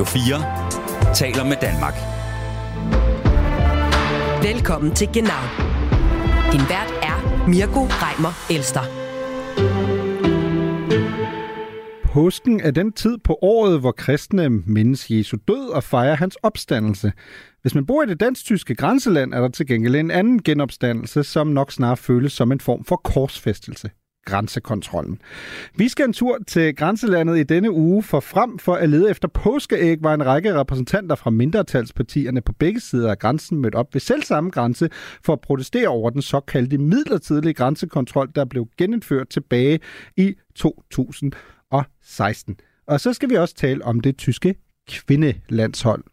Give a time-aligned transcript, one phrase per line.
[0.00, 0.12] Radio
[1.04, 1.94] 4 taler med Danmark.
[4.42, 5.42] Velkommen til Genau.
[6.52, 8.84] Din vært er Mirko Reimer Elster.
[12.04, 17.12] Påsken er den tid på året, hvor kristne mindes Jesu død og fejrer hans opstandelse.
[17.62, 21.46] Hvis man bor i det dansk-tyske grænseland, er der til gengæld en anden genopstandelse, som
[21.46, 23.90] nok snart føles som en form for korsfæstelse
[24.30, 25.20] grænsekontrollen.
[25.76, 29.28] Vi skal en tur til grænselandet i denne uge, for frem for at lede efter
[29.28, 34.00] påskeæg var en række repræsentanter fra mindretalspartierne på begge sider af grænsen mødt op ved
[34.00, 34.88] selvsamme grænse
[35.24, 39.80] for at protestere over den såkaldte midlertidige grænsekontrol, der blev genindført tilbage
[40.16, 42.56] i 2016.
[42.86, 44.54] Og så skal vi også tale om det tyske
[44.88, 46.04] kvindelandshold.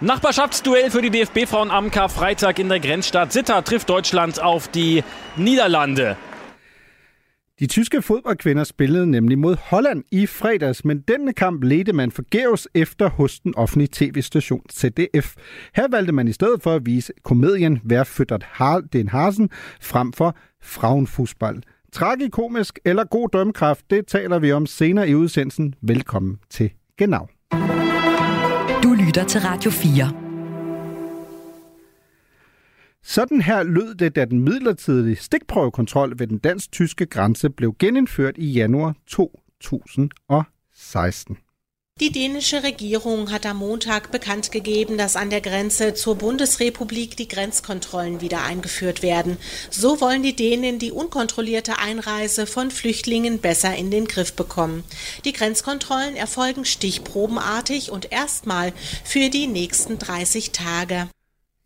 [0.00, 5.02] Nachbarschaftsduell für die DFB-Frauen am Karfreitag in der Grenzstadt Zitter trifft Deutschland auf die
[5.36, 6.16] Niederlande.
[7.60, 12.68] De tyske fodboldkvinder spillede nemlig mod Holland i fredags, men denne kamp ledte man forgæves
[12.74, 15.34] efter hos den offentlige tv-station ZDF.
[15.74, 18.32] Her valgte man i stedet for at vise komedien Vær født
[18.92, 21.62] den Hasen frem for Frauenfußball.
[21.92, 25.74] Tragikomisk eller god dømmekraft, det taler vi om senere i udsendelsen.
[25.82, 27.28] Velkommen til Genau.
[28.82, 30.27] Du lytter til Radio 4.
[33.10, 38.52] Sådan her lød det, da den midlertidige stikprøvekontrol ved den dansk-tyske grænse blev genindført i
[38.52, 41.36] januar 2016.
[42.00, 47.28] Die dänische Regierung hat am Montag bekannt gegeben, dass an der Grenze zur Bundesrepublik die
[47.28, 49.38] Grenzkontrollen wieder eingeführt werden.
[49.70, 54.84] So wollen die Dänen die unkontrollierte Einreise von Flüchtlingen besser in den Griff bekommen.
[55.24, 61.08] Die Grenzkontrollen erfolgen stichprobenartig und erstmal für die nächsten 30 Tage.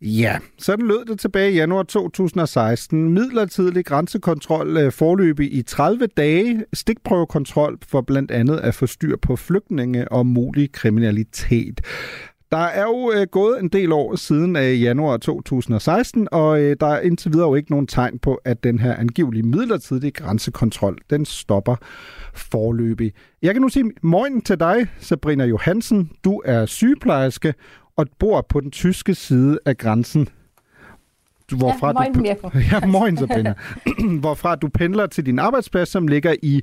[0.05, 3.13] Ja, sådan lød det tilbage i januar 2016.
[3.13, 6.65] Midlertidig grænsekontrol øh, forløbe i 30 dage.
[6.73, 11.81] Stikprøvekontrol for blandt andet at få styr på flygtninge og mulig kriminalitet.
[12.51, 16.87] Der er jo øh, gået en del år siden af januar 2016, og øh, der
[16.87, 21.25] er indtil videre jo ikke nogen tegn på, at den her angivelige midlertidige grænsekontrol, den
[21.25, 21.75] stopper
[22.33, 23.13] forløbig.
[23.41, 26.11] Jeg kan nu sige morgen til dig, Sabrina Johansen.
[26.23, 27.53] Du er sygeplejerske,
[27.95, 30.27] og bor på den tyske side af grænsen.
[31.57, 33.53] Hvorfra ja, moin, du, ja, moin, Sabrina.
[34.19, 36.61] hvorfra du pendler til din arbejdsplads, som ligger i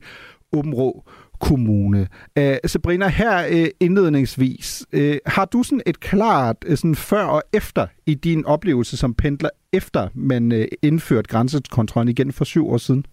[0.53, 1.05] Åbenrå
[1.41, 2.09] Kommune.
[2.41, 7.43] Uh, Sabrina, her uh, indledningsvis, uh, har du sådan et klart uh, sådan før og
[7.53, 12.77] efter i din oplevelse som pendler, efter man uh, indførte grænsekontrollen igen for syv år
[12.77, 13.05] siden?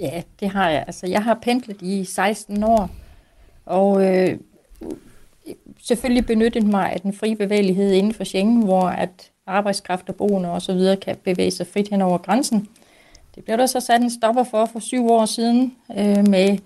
[0.00, 0.84] Ja, det har jeg.
[0.86, 2.90] Altså, jeg har pendlet i 16 år,
[3.66, 4.38] og øh,
[5.82, 10.50] selvfølgelig benyttet mig af den frie bevægelighed inden for Schengen, hvor at arbejdskraft og boende
[10.50, 12.68] og så videre kan bevæge sig frit hen over grænsen.
[13.34, 16.58] Det blev der så sat en stopper for for syv år siden øh, med,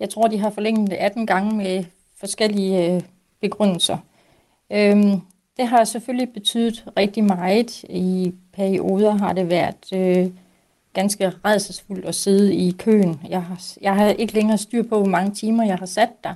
[0.00, 1.84] jeg tror, de har forlænget det 18 gange med
[2.20, 3.02] forskellige øh,
[3.40, 3.98] begrundelser.
[4.72, 4.96] Øh,
[5.56, 7.84] det har selvfølgelig betydet rigtig meget.
[7.84, 10.30] I perioder har det været øh,
[10.92, 13.20] ganske redselsfuldt at sidde i køen.
[13.28, 16.34] Jeg har, jeg har ikke længere styr på, hvor mange timer jeg har sat der.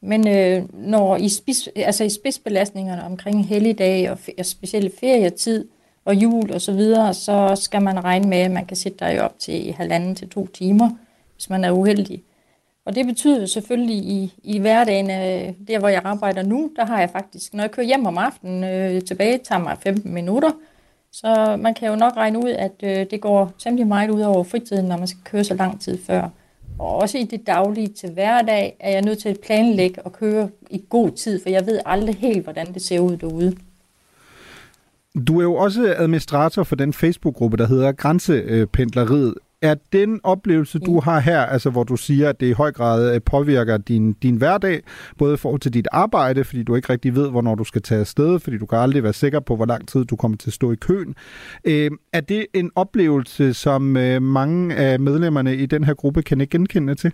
[0.00, 5.68] Men øh, når i, spids, altså i spidsbelastningerne omkring helligdage og, og specielle ferietid
[6.04, 9.22] og jul og så videre, så skal man regne med, at man kan sætte dig
[9.22, 10.90] op til halvanden til to timer,
[11.34, 12.22] hvis man er uheldig.
[12.84, 17.00] Og det betyder selvfølgelig i, i hverdagen, øh, der hvor jeg arbejder nu, der har
[17.00, 20.50] jeg faktisk, når jeg kører hjem om aftenen øh, tilbage, tager mig 15 minutter.
[21.12, 24.44] Så man kan jo nok regne ud, at øh, det går temmelig meget ud over
[24.44, 26.28] fritiden, når man skal køre så lang tid før
[26.78, 30.48] og også i det daglige til hverdag, er jeg nødt til at planlægge og køre
[30.70, 33.56] i god tid, for jeg ved aldrig helt, hvordan det ser ud derude.
[35.26, 39.34] Du er jo også administrator for den Facebook-gruppe, der hedder Grænsependleriet.
[39.62, 43.14] Er den oplevelse, du har her, altså hvor du siger, at det i høj grad
[43.14, 44.82] øh, påvirker din, din hverdag,
[45.18, 48.00] både i forhold til dit arbejde, fordi du ikke rigtig ved, hvornår du skal tage
[48.00, 50.54] afsted, fordi du kan aldrig være sikker på, hvor lang tid du kommer til at
[50.54, 51.14] stå i køen.
[51.64, 56.40] Øh, er det en oplevelse, som øh, mange af medlemmerne i den her gruppe kan
[56.40, 57.12] ikke genkende til?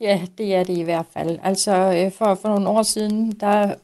[0.00, 1.38] Ja, det er det i hvert fald.
[1.42, 3.74] Altså øh, for, for nogle år siden, der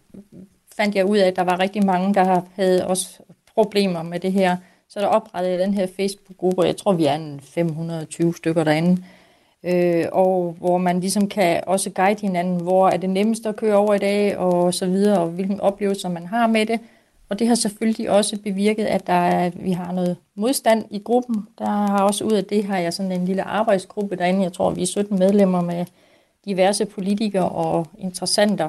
[0.77, 3.19] fandt jeg ud af, at der var rigtig mange, der havde også
[3.55, 4.57] problemer med det her
[4.89, 9.05] så der oprettede den her Facebook-gruppe, jeg tror, vi er en 520 stykker derinde,
[9.65, 13.77] øh, og hvor man ligesom kan også guide hinanden, hvor er det nemmest at køre
[13.77, 16.81] over i dag, og så videre, og hvilken oplevelse man har med det.
[17.29, 21.47] Og det har selvfølgelig også bevirket, at der er, vi har noget modstand i gruppen.
[21.59, 24.43] Der har også ud af det har jeg sådan en lille arbejdsgruppe derinde.
[24.43, 25.85] Jeg tror, vi er 17 medlemmer med
[26.45, 28.69] diverse politikere og interessenter,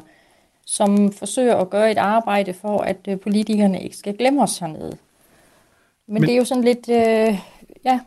[0.66, 4.98] som forsøger at gøre et arbejde for, at øh, politikerne ikke skal glemme os hernede.
[6.08, 7.40] Men, men det er jo sådan lidt, øh,
[7.86, 8.00] ja.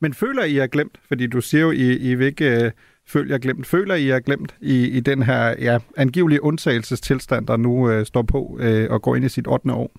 [0.00, 0.98] Men føler I er glemt?
[1.08, 2.70] Fordi du siger jo, I, I vil ikke øh,
[3.06, 3.66] føler jeg glemt.
[3.66, 8.22] Føler I er glemt i, i den her ja, angivelige undtagelsestilstand, der nu øh, står
[8.22, 9.72] på øh, og går ind i sit 8.
[9.72, 9.90] år?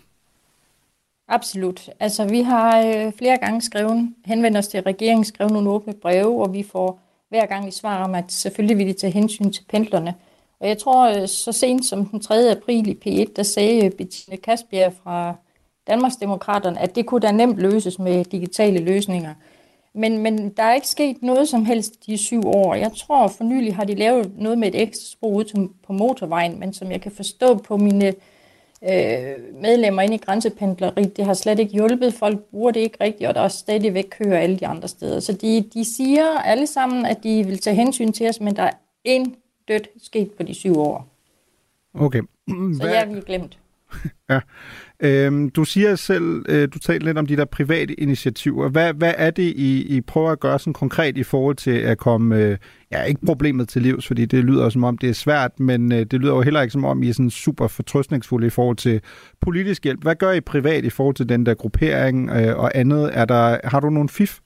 [1.27, 1.89] Absolut.
[1.99, 6.43] Altså, vi har øh, flere gange skrevet, henvendt os til regeringen, skrevet nogle åbne breve,
[6.43, 6.99] og vi får
[7.29, 10.13] hver gang i svar om, at selvfølgelig vil de tage hensyn til pendlerne.
[10.59, 12.51] Og jeg tror, øh, så sent som den 3.
[12.51, 15.35] april i P1, der sagde Bettine Kasbjerg fra
[15.87, 19.33] Danmarksdemokraterne, at det kunne da nemt løses med digitale løsninger.
[19.93, 22.75] Men, men der er ikke sket noget som helst de syv år.
[22.75, 26.59] Jeg tror, for nylig har de lavet noget med et ekstra spor ud på motorvejen,
[26.59, 28.07] men som jeg kan forstå på mine
[28.83, 32.13] øh, medlemmer inde i grænsependleri, det har slet ikke hjulpet.
[32.13, 35.19] Folk bruger det ikke rigtigt, og der er stadigvæk kører alle de andre steder.
[35.19, 38.63] Så de, de siger alle sammen, at de vil tage hensyn til os, men der
[38.63, 38.71] er
[39.03, 39.35] en
[39.67, 41.07] dødt sket på de syv år.
[41.93, 42.21] Okay.
[42.45, 42.75] Hvad?
[42.79, 43.57] Så ja, vi glemt.
[44.29, 44.39] ja.
[44.99, 48.69] Øhm, du siger selv, øh, du talte lidt om de der private initiativer.
[48.69, 51.97] Hvad, hvad er det, I, I prøver at gøre sådan konkret i forhold til at
[51.97, 52.57] komme, øh,
[52.91, 55.99] ja, ikke problemet til livs, fordi det lyder som om, det er svært, men øh,
[55.99, 59.01] det lyder jo heller ikke som om, I er sådan super fortrøstningsfulde i forhold til
[59.41, 60.01] politisk hjælp.
[60.01, 63.09] Hvad gør I privat i forhold til den der gruppering øh, og andet?
[63.13, 64.39] Er der, har du nogle fif?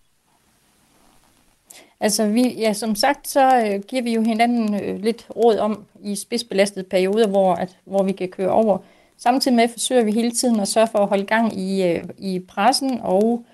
[2.02, 5.84] Altså, vi, ja, som sagt, så øh, giver vi jo hinanden øh, lidt råd om
[6.04, 8.78] i spidsbelastede perioder, hvor, at, hvor vi kan køre over.
[9.20, 12.40] Samtidig med forsøger vi hele tiden at sørge for at holde gang i, øh, i
[12.40, 13.46] pressen, og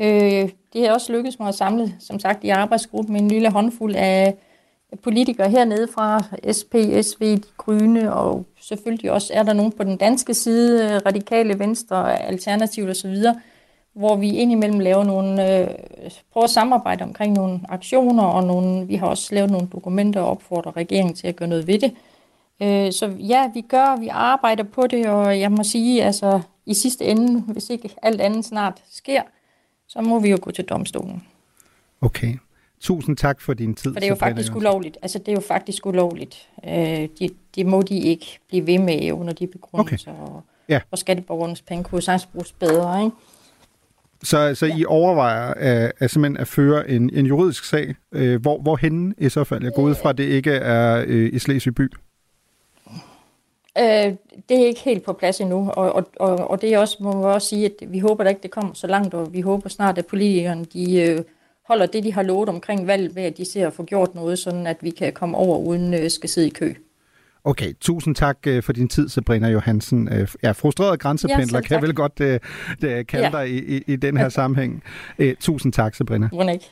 [0.00, 3.50] øh, det har også lykkedes mig at samle, som sagt, i arbejdsgruppen med en lille
[3.50, 4.34] håndfuld af
[5.02, 6.24] politikere hernede fra
[6.58, 11.58] SP, SV, De Grønne, og selvfølgelig også er der nogen på den danske side, Radikale
[11.58, 13.16] Venstre, Alternativ osv.,
[13.92, 15.68] hvor vi indimellem laver nogle, øh,
[16.32, 20.30] prøver at samarbejde omkring nogle aktioner, og nogle, vi har også lavet nogle dokumenter og
[20.30, 21.90] opfordrer regeringen til at gøre noget ved det.
[21.90, 22.09] Øh,
[22.92, 27.04] så ja, vi gør, vi arbejder på det, og jeg må sige, altså i sidste
[27.04, 29.22] ende, hvis ikke alt andet snart sker,
[29.88, 31.22] så må vi jo gå til domstolen.
[32.00, 32.34] Okay.
[32.80, 33.92] Tusind tak for din tid.
[33.92, 34.98] For det er jo faktisk ulovligt.
[35.02, 36.48] Altså, det er jo faktisk ulovligt.
[36.66, 40.12] Øh, det, de må de ikke blive ved med under de begrundelser.
[40.12, 40.22] Okay.
[40.22, 40.80] Og, ja.
[40.90, 43.16] og skatteborgernes penge kunne sagtens bruges bedre, ikke?
[44.22, 44.76] Så, så ja.
[44.76, 47.94] I overvejer at, at, simpelthen at føre en, en juridisk sag.
[48.12, 49.62] Øh, hvor, hvor henne i så fald?
[49.62, 51.92] Jeg går ud fra, at det ikke er øh, i Slesvig by.
[53.78, 54.14] Øh,
[54.48, 57.12] det er ikke helt på plads endnu, og, og, og, og det er også, må
[57.12, 59.68] man også sige, at vi håber da ikke, det kommer så langt, og vi håber
[59.68, 61.22] snart, at politikerne de, øh,
[61.68, 64.38] holder det, de har lovet omkring valg, ved at de ser at få gjort noget,
[64.38, 66.74] sådan at vi kan komme over uden øh, skal sidde i kø.
[67.44, 70.12] Okay, tusind tak øh, for din tid, Sabrina Johansen.
[70.12, 73.30] Øh, ja, frustreret grænsependler ja, kan jeg vel godt uh, kalde ja.
[73.30, 74.82] dig i, i, i den her sammenhæng.
[75.18, 76.28] Uh, tusind tak, Sabrina.
[76.28, 76.70] Hvordan ikke?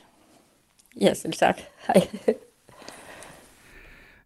[1.01, 1.59] Ja, selv tak.
[1.87, 2.07] Hej.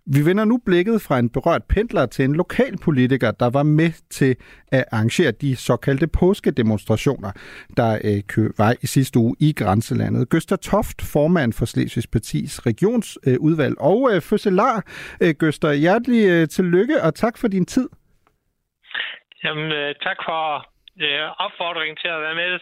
[0.05, 3.91] Vi vender nu blikket fra en berørt pendler til en lokal politiker, der var med
[4.09, 4.35] til
[4.71, 7.31] at arrangere de såkaldte påskedemonstrationer,
[7.77, 10.29] der øh, var i sidste uge i grænselandet.
[10.29, 14.83] Gøster Toft, formand for Slesvigs Partis regionsudvalg øh, og øh, fødselar.
[15.21, 17.89] Øh, Gøster, hjertelig øh, tillykke og tak for din tid.
[19.43, 20.41] Jamen, øh, tak for
[21.01, 22.59] øh, opfordringen til at være med.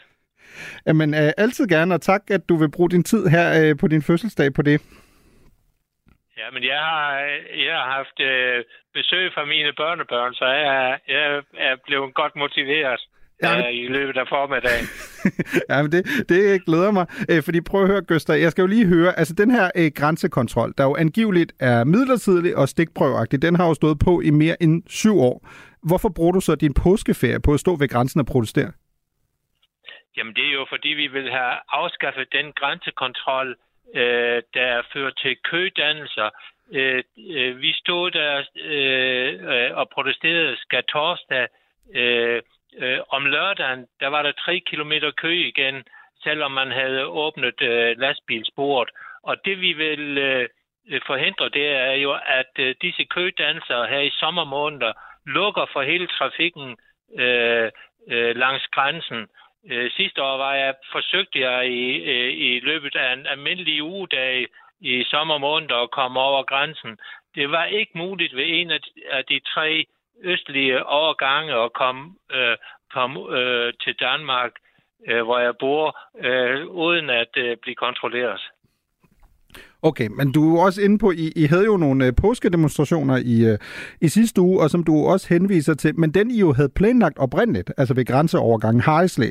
[0.87, 3.87] Jamen, øh, altid gerne, og tak, at du vil bruge din tid her øh, på
[3.87, 4.81] din fødselsdag på det.
[6.41, 7.05] Ja, men jeg har,
[7.67, 13.01] jeg har haft øh, besøg fra mine børnebørn, så jeg, jeg er blevet godt motiveret.
[13.43, 13.75] Ja, men...
[13.75, 14.85] i løbet af formiddagen.
[15.69, 17.05] ja, men det, det glæder mig.
[17.29, 19.91] Øh, fordi prøv at høre, Gøster, jeg skal jo lige høre, altså den her øh,
[19.95, 24.63] grænsekontrol, der jo angiveligt er midlertidig og stikprøveagtig, den har jo stået på i mere
[24.63, 25.47] end syv år.
[25.87, 28.71] Hvorfor bruger du så din påskeferie på at stå ved grænsen og protestere?
[30.17, 33.55] Jamen det er jo fordi, vi vil have afskaffet den grænsekontrol,
[33.95, 36.29] øh, der fører til kødannelser.
[36.71, 41.47] Øh, øh, vi stod der øh, øh, og protesterede skal torsdag.
[41.95, 42.41] Øh,
[42.77, 45.83] øh, om lørdagen, der var der tre kilometer kø igen,
[46.23, 48.89] selvom man havde åbnet øh, lastbilsporet.
[49.23, 50.49] Og det vi vil øh,
[51.05, 54.93] forhindre, det er jo, at øh, disse kødannelser her i sommermåneder
[55.25, 56.77] lukker for hele trafikken
[57.19, 57.71] øh,
[58.07, 59.27] øh, langs grænsen.
[59.69, 64.47] Øh, sidste år var jeg, forsøgte jeg i, øh, i løbet af en almindelig ugedag
[64.79, 66.99] i sommermåneder at komme over grænsen.
[67.35, 69.85] Det var ikke muligt ved en af de, af de tre
[70.23, 72.57] østlige overgange at komme, øh,
[72.93, 74.51] komme øh, til Danmark,
[75.07, 78.41] øh, hvor jeg bor, øh, uden at øh, blive kontrolleret.
[79.83, 83.45] Okay, men du er også inde på, I, I havde jo nogle øh, påskedemonstrationer i,
[83.45, 83.57] øh,
[84.01, 87.17] i sidste uge, og som du også henviser til, men den I jo havde planlagt
[87.17, 89.29] oprindeligt, altså ved grænseovergangen Harrislæ,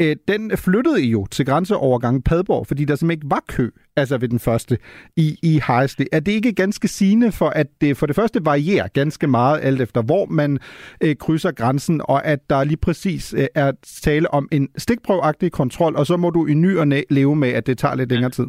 [0.00, 4.18] øh, den flyttede I jo til grænseovergangen Padborg, fordi der simpelthen ikke var kø, altså
[4.18, 4.78] ved den første
[5.16, 6.04] i, i Harrislæ.
[6.12, 9.80] Er det ikke ganske sigende for, at det for det første varierer ganske meget alt
[9.80, 10.58] efter, hvor man
[11.00, 13.72] øh, krydser grænsen, og at der lige præcis øh, er
[14.02, 17.48] tale om en stikprøvagtig kontrol, og så må du i ny og næ leve med,
[17.48, 18.46] at det tager lidt længere tid?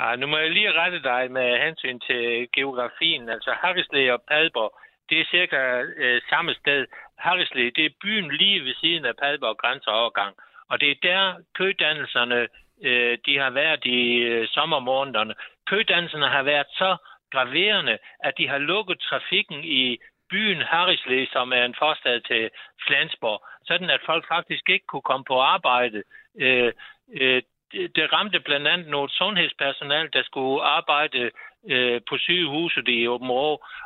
[0.00, 3.28] Ah, nu må jeg lige rette dig med hensyn til geografien.
[3.28, 4.72] Altså Harrisley og Padborg,
[5.08, 6.86] det er cirka øh, samme sted.
[7.18, 10.36] Harrisley, det er byen lige ved siden af Padborg grænseovergang.
[10.70, 12.48] Og det er der kødannelserne,
[12.82, 15.34] øh, de har været i øh, sommermånederne.
[15.66, 16.96] Kødannelserne har været så
[17.32, 19.98] graverende, at de har lukket trafikken i
[20.30, 22.50] byen Harrisley, som er en forstad til
[22.86, 26.02] Flensborg, sådan at folk faktisk ikke kunne komme på arbejde.
[26.38, 26.72] Øh,
[27.20, 31.30] øh, det ramte blandt andet noget sundhedspersonal, der skulle arbejde
[31.68, 33.30] øh, på sygehuset i Åben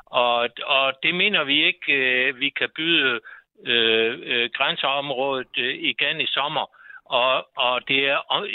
[0.06, 3.20] og, og det mener vi ikke, øh, vi kan byde
[3.66, 6.66] øh, øh, grænseområdet øh, igen i sommer.
[7.04, 8.48] Og, og det er, og,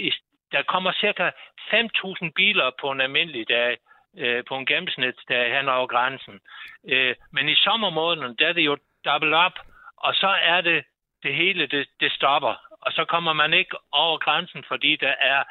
[0.52, 1.32] der kommer cirka
[1.74, 3.78] 5.000 biler på en almindelig dag,
[4.18, 6.40] øh, på en gennemsnitsdag hen over grænsen.
[6.88, 9.60] Øh, men i sommermåneden, der er det jo double up,
[9.98, 10.84] og så er det
[11.24, 15.44] det hele, det, det stopper og så kommer man ikke over grænsen, fordi der er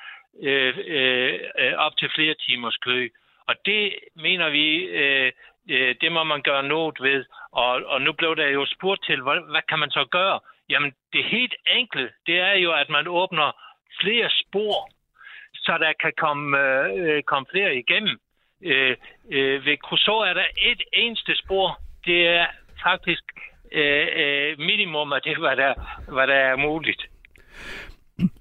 [0.42, 3.08] øh, øh, øh, op til flere timers kø.
[3.48, 4.66] Og det mener vi,
[5.00, 5.32] øh,
[5.70, 7.24] øh, det må man gøre noget ved.
[7.52, 10.40] Og, og nu blev der jo spurgt til, hvad, hvad kan man så gøre?
[10.70, 13.52] Jamen, det helt enkle, det er jo, at man åbner
[14.00, 14.90] flere spor,
[15.54, 18.20] så der kan komme, øh, komme flere igennem.
[18.62, 18.96] Øh,
[19.32, 21.80] øh, ved Crusoe er der et eneste spor.
[22.04, 22.46] Det er
[22.82, 23.24] faktisk
[23.72, 25.74] øh, øh, minimum af det, hvad der,
[26.14, 27.02] hvad der er muligt.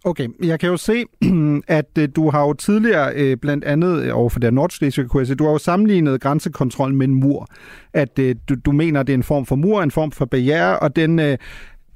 [0.03, 1.03] Okay, jeg kan jo se,
[1.67, 5.21] at øh, du har jo tidligere, øh, blandt andet øh, over for der Nordslesvig, kunne
[5.21, 7.47] jeg se, du har jo sammenlignet grænsekontrol med en mur.
[7.93, 10.95] At du, du mener, det er en form for mur, en form for barriere, og
[10.95, 11.37] den,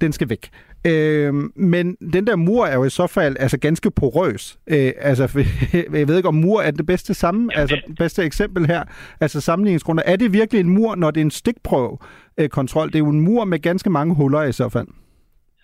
[0.02, 0.50] den skal væk.
[0.88, 4.60] Øh, men den der mur er jo i så fald altså ganske porøs.
[4.68, 5.24] Øh, altså,
[5.94, 8.84] jeg ved ikke, om mur er det bedste samme, altså bedste eksempel her.
[9.22, 10.04] Altså sammenligningsgrunder.
[10.06, 12.88] Er det virkelig en mur, når det er en stikprøvekontrol?
[12.88, 14.88] Det er jo en mur med ganske mange huller i så fald.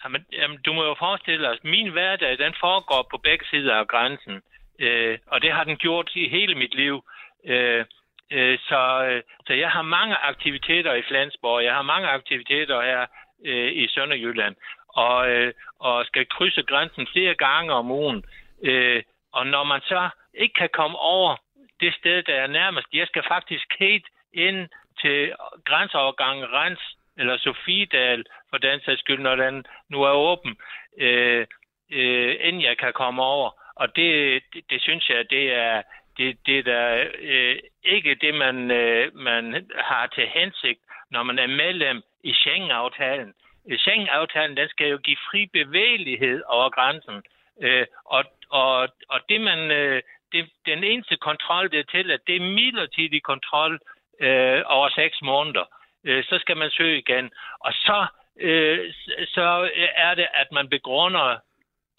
[0.05, 3.75] Jamen, jamen, du må jo forestille dig, at min hverdag, den foregår på begge sider
[3.75, 4.41] af grænsen.
[4.79, 7.03] Øh, og det har den gjort i hele mit liv.
[7.45, 7.85] Øh,
[8.31, 11.63] øh, så, øh, så jeg har mange aktiviteter i Flensborg.
[11.63, 13.05] Jeg har mange aktiviteter her
[13.45, 14.55] øh, i Sønderjylland.
[14.87, 18.23] Og, øh, og skal krydse grænsen flere gange om ugen.
[18.63, 21.35] Øh, og når man så ikke kan komme over
[21.79, 24.69] det sted, der er nærmest, jeg skal faktisk helt ind
[25.01, 25.33] til
[25.65, 26.79] grænseovergangen Rens
[27.17, 30.57] eller Sofiedal, for den sags skyld, når den nu er åben,
[30.97, 31.47] øh,
[31.91, 33.49] øh, inden jeg kan komme over.
[33.75, 35.81] Og det, det, det synes jeg, det er,
[36.17, 39.43] det, det er da øh, ikke det, man, øh, man
[39.75, 40.79] har til hensigt,
[41.11, 43.33] når man er medlem i Schengen-aftalen.
[43.77, 47.23] Schengen-aftalen, den skal jo give fri bevægelighed over grænsen.
[47.61, 52.21] Øh, og, og, og det, man, øh, det, den eneste kontrol, det er til, at
[52.27, 53.79] det er midlertidig kontrol
[54.21, 55.65] øh, over seks måneder
[56.05, 57.31] øh, så skal man søge igen.
[57.59, 58.05] Og så,
[58.39, 58.93] øh,
[59.27, 61.39] så øh, er det, at man begrunder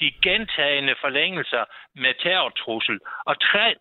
[0.00, 1.64] de gentagende forlængelser
[1.94, 3.00] med terrortrussel.
[3.24, 3.36] Og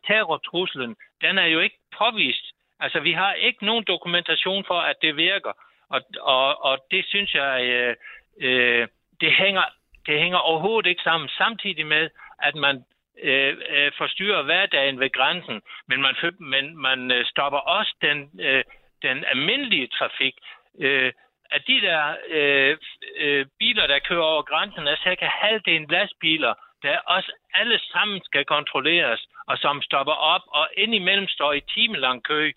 [0.08, 2.46] terrortruslen, den er jo ikke påvist.
[2.80, 5.54] Altså, vi har ikke nogen dokumentation for, at det virker.
[5.90, 7.96] Og, og, og det synes jeg, øh,
[8.42, 8.88] øh,
[9.22, 9.64] det, hænger,
[10.06, 11.30] det hænger overhovedet ikke sammen.
[11.30, 12.10] Samtidig med,
[12.40, 12.84] at man
[13.24, 18.64] øh, øh forstyrrer hverdagen ved grænsen, men man, men man øh, stopper også den øh,
[19.02, 20.36] den almindelige trafik,
[20.80, 21.14] øh,
[21.56, 22.02] at de der
[22.38, 22.78] øh,
[23.18, 28.46] øh, biler, der kører over grænsen, er cirka halvdelen lastbiler, der også alle sammen skal
[28.46, 32.52] kontrolleres, og som stopper op og indimellem står i timelang kø.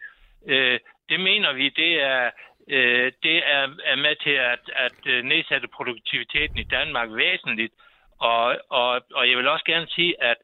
[0.46, 0.78] Øh,
[1.08, 2.30] det mener vi, det er,
[2.68, 7.74] øh, det er, er med til at, at øh, nedsætte produktiviteten i Danmark væsentligt.
[8.20, 10.36] Og, og, og jeg vil også gerne sige, at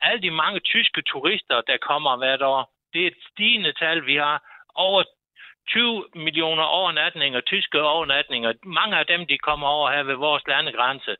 [0.00, 4.06] alle de mange tyske turister, der kommer hvert år, det er et stigende tal.
[4.06, 4.42] Vi har
[4.74, 5.02] over
[5.68, 8.52] 20 millioner overnatninger, tyske overnatninger.
[8.80, 11.16] Mange af dem, de kommer over her ved vores landegrænse,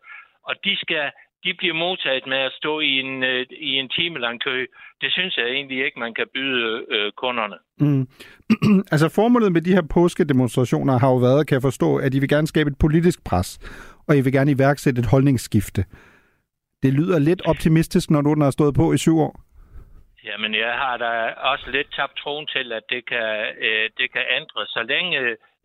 [0.49, 1.05] og de skal
[1.45, 4.57] de bliver modtaget med at stå i en, øh, i en time lang kø.
[5.03, 7.57] Det synes jeg egentlig ikke, man kan byde øh, kunderne.
[7.85, 8.05] Mm.
[8.93, 12.29] altså formålet med de her påskedemonstrationer har jo været, kan jeg forstå, at I vil
[12.29, 13.49] gerne skabe et politisk pres,
[14.09, 15.85] og I vil gerne iværksætte et holdningsskifte.
[16.83, 19.41] Det lyder lidt optimistisk, når du den har stået på i syv år.
[20.25, 24.25] Jamen, jeg har da også lidt tabt troen til, at det kan, øh, det kan
[24.31, 24.67] ændre.
[24.67, 25.19] Så længe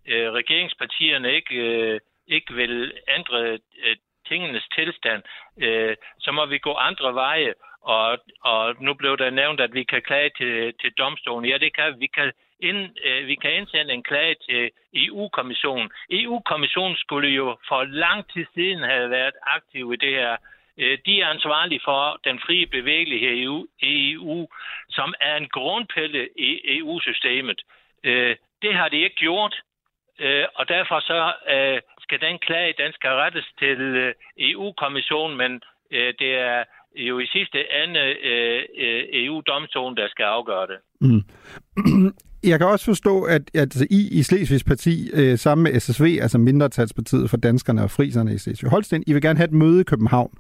[0.08, 3.96] øh, regeringspartierne ikke, øh, ikke vil ændre øh,
[4.28, 5.24] tingenes tilstand,
[5.58, 7.54] øh, så må vi gå andre veje.
[7.82, 11.50] Og, og nu blev der nævnt, at vi kan klage til, til domstolen.
[11.50, 12.08] Ja, det kan vi.
[12.08, 15.92] Kan ind, øh, vi kan indsende en klage til EU-kommissionen.
[16.12, 20.38] EU-kommissionen skulle jo for lang tid siden have været aktiv i det her Øh,
[20.78, 24.48] Øh, de er ansvarlige for den frie bevægelighed i EU, EU
[24.90, 27.62] som er en grundpille i EU-systemet.
[28.04, 29.56] Øh, det har de ikke gjort,
[30.20, 31.34] øh, og derfor så
[32.00, 36.64] skal den klage, den skal rettes til EU-kommissionen, men det er
[36.98, 40.78] jo i sidste ende øh, øh, EU-domstolen, der skal afgøre det.
[41.02, 41.24] Mm.
[42.44, 46.18] Jeg kan også forstå, at, at altså, I i Slesvigs parti, øh, sammen med SSV,
[46.22, 49.82] altså mindretalspartiet for danskerne og friserne i Slesvig Holsten, I vil gerne have et møde
[49.82, 50.32] i København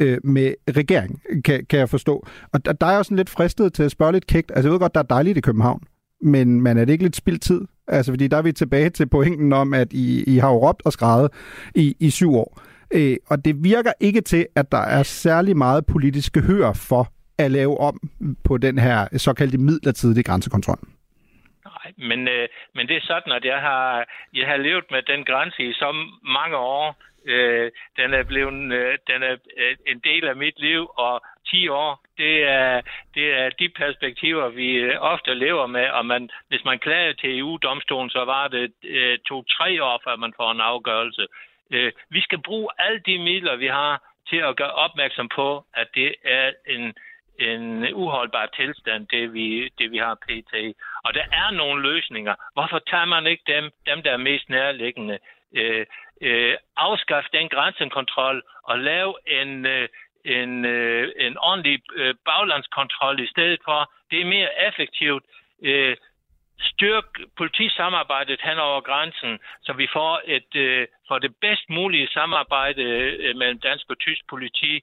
[0.00, 2.26] øh, med regeringen, kan, kan jeg forstå.
[2.52, 4.50] Og der, der er jeg også lidt fristet til at spørge lidt kægt.
[4.50, 5.82] Altså, jeg ved godt, der er dejligt i København,
[6.22, 7.60] men man er det ikke lidt spildt tid?
[7.88, 10.82] Altså, fordi der er vi tilbage til pointen om, at I, I har jo råbt
[10.84, 11.30] og skrevet
[11.74, 12.60] i, i syv år.
[12.94, 17.06] Øh, og det virker ikke til, at der er særlig meget politiske hør for
[17.38, 18.00] at lave om
[18.44, 20.78] på den her såkaldte midlertidige grænsekontrol.
[21.64, 25.24] Nej, men, øh, men det er sådan, at jeg har, jeg har levet med den
[25.24, 26.96] grænse i så mange år.
[27.26, 31.68] Øh, den er blevet øh, den er øh, en del af mit liv, og 10
[31.68, 32.80] år, det er,
[33.14, 35.86] det er de perspektiver, vi øh, ofte lever med.
[35.88, 40.32] Og man, hvis man klager til EU-domstolen, så var det øh, to-tre år, før man
[40.36, 41.22] får en afgørelse.
[41.22, 41.28] Øh,
[41.70, 45.88] Øh, vi skal bruge alle de midler, vi har, til at gøre opmærksom på, at
[45.94, 46.94] det er en
[47.38, 50.54] en uholdbar tilstand, det vi, det vi har pt.
[51.04, 52.34] Og der er nogle løsninger.
[52.52, 55.18] Hvorfor tager man ikke dem, dem der er mest nærliggende?
[55.54, 55.86] Øh,
[56.20, 59.88] øh, afskaffe den grænsekontrol og lave en, øh,
[60.24, 63.92] en, øh, en ordentlig øh, baglandskontrol i stedet for.
[64.10, 65.24] Det er mere effektivt.
[65.62, 65.96] Øh,
[66.60, 67.04] styrk
[67.36, 73.36] politisamarbejdet hen over grænsen, så vi får et øh, for det bedst mulige samarbejde øh,
[73.36, 74.82] mellem dansk og tysk politi,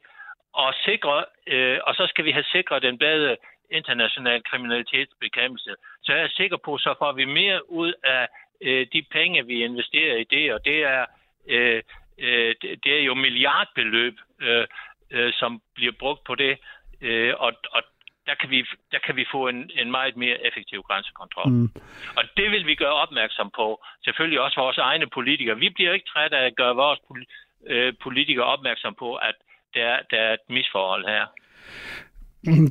[0.53, 3.37] og sikre, øh, og så skal vi have sikret den bedre
[3.71, 5.75] international kriminalitetsbekæmpelse.
[6.03, 8.27] Så jeg er sikker på, så får vi mere ud af
[8.61, 11.05] øh, de penge, vi investerer i det, og det er,
[11.47, 11.81] øh,
[12.17, 14.67] øh, det er jo milliardbeløb, øh,
[15.11, 16.57] øh, som bliver brugt på det,
[17.01, 17.83] øh, og, og
[18.27, 18.59] der kan vi,
[18.93, 21.49] der kan vi få en, en meget mere effektiv grænsekontrol.
[21.51, 21.69] Mm.
[22.17, 23.67] Og det vil vi gøre opmærksom på.
[24.05, 25.57] Selvfølgelig også vores egne politikere.
[25.57, 26.99] Vi bliver ikke trætte af at gøre vores
[27.67, 29.35] øh, politikere opmærksom på, at
[29.73, 31.25] der, der er et misforhold her.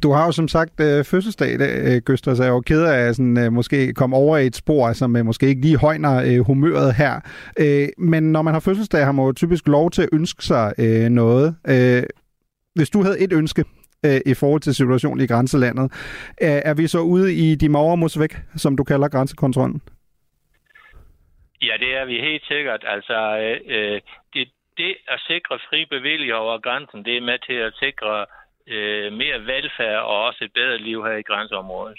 [0.03, 2.61] Du har jo som sagt øh, fødselsdag i dag, øh, Gøster, så jeg er jo
[2.61, 5.79] ked af sådan, øh, måske komme over i et spor, som øh, måske ikke lige
[5.79, 7.21] højner øh, humøret her.
[7.59, 10.73] Øh, men når man har fødselsdag, har man jo typisk lov til at ønske sig
[10.79, 11.57] øh, noget.
[11.69, 12.03] Øh,
[12.75, 13.65] hvis du havde et ønske
[14.07, 15.93] øh, i forhold til situationen i grænselandet,
[16.43, 17.69] øh, er vi så ude i de
[18.21, 19.83] væk, som du kalder grænsekontrollen?
[21.63, 22.85] Ja, det er vi helt sikkert.
[22.87, 23.19] Altså,
[23.67, 24.01] øh,
[24.35, 28.27] det, det at sikre fri bevægelighed over grænsen, det er med til at sikre
[28.67, 31.99] øh, mere velfærd og også et bedre liv her i grænseområdet.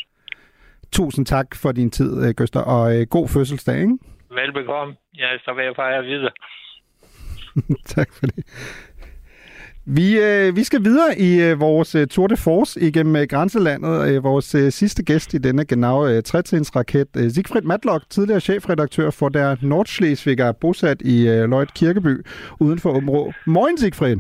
[0.91, 3.97] Tusind tak for din tid, øh, Gøster, og øh, god fødselsdag, ikke?
[4.31, 4.95] Velbekomme.
[5.17, 6.31] Ja, så vil jeg fejre videre.
[7.95, 8.45] tak for det.
[9.97, 13.95] Vi, øh, vi skal videre i øh, vores øh, Tour de Force igennem øh, grænselandet.
[14.07, 16.23] Øh, vores øh, sidste gæst i denne genau øh,
[16.75, 22.25] raket øh, Sigfrid Matlock, tidligere chefredaktør for der Nordschleswiger, bosat i øh, Løjt Kirkeby
[22.59, 23.31] uden for Åbenrå.
[23.45, 24.17] Moin, Sigfrid.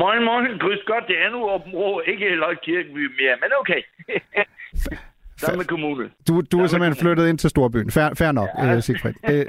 [0.00, 0.46] Moin, moin.
[0.62, 1.04] Grüß godt.
[1.08, 3.80] Det er nu Åbenrå, ikke Løjt Kirkeby mere, men okay.
[5.46, 6.04] Samme kommune.
[6.28, 7.90] Du, du er simpelthen flyttet ind til Storbyen.
[7.90, 8.76] Fær, fær nok, ja.
[8.76, 9.12] uh, Sigfrid.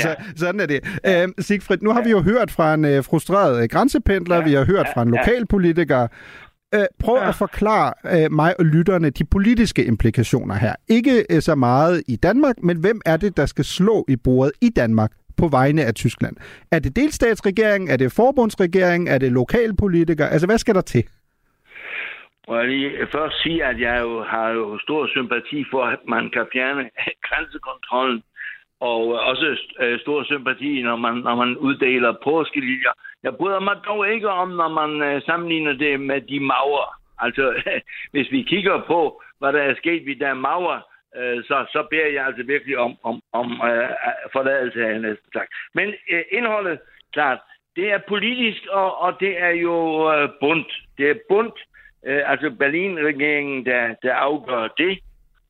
[0.00, 0.14] Så, ja.
[0.36, 0.80] Sådan er det.
[1.08, 4.44] Uh, Sigfrid, nu har vi jo hørt fra en uh, frustreret uh, grænsependler, ja.
[4.44, 4.92] vi har hørt ja.
[4.92, 6.06] fra en lokalpolitiker.
[6.76, 7.28] Uh, prøv ja.
[7.28, 10.74] at forklare uh, mig og lytterne de politiske implikationer her.
[10.88, 14.52] Ikke uh, så meget i Danmark, men hvem er det, der skal slå i bordet
[14.60, 16.36] i Danmark på vegne af Tyskland?
[16.70, 17.90] Er det delstatsregeringen?
[17.90, 19.08] Er det forbundsregeringen?
[19.08, 20.30] Er det lokalpolitikere?
[20.30, 21.04] Altså, hvad skal der til?
[22.48, 25.98] Må jeg lige øh, først sige, at jeg jo har jo stor sympati for, at
[26.08, 26.90] man kan fjerne
[27.26, 28.22] grænsekontrollen,
[28.80, 32.92] og øh, også øh, stor sympati, når man, når man uddeler påskeliljer.
[33.22, 37.00] Jeg bryder mig dog ikke om, når man sammenligner det med de maver.
[37.18, 37.62] Altså,
[38.12, 40.80] hvis vi kigger på, hvad der er sket ved der maver,
[41.48, 43.88] så, så beder jeg altså virkelig om, om, om øh,
[44.32, 45.48] forladelse af næsten tak.
[45.74, 46.78] Men øh, indholdet,
[47.12, 47.38] klart,
[47.76, 49.76] det er politisk, og, og det er jo
[50.12, 50.72] øh, bundt.
[50.98, 51.58] Det er bundt
[52.06, 54.98] øh, altså Berlin-regeringen, der, der afgør det.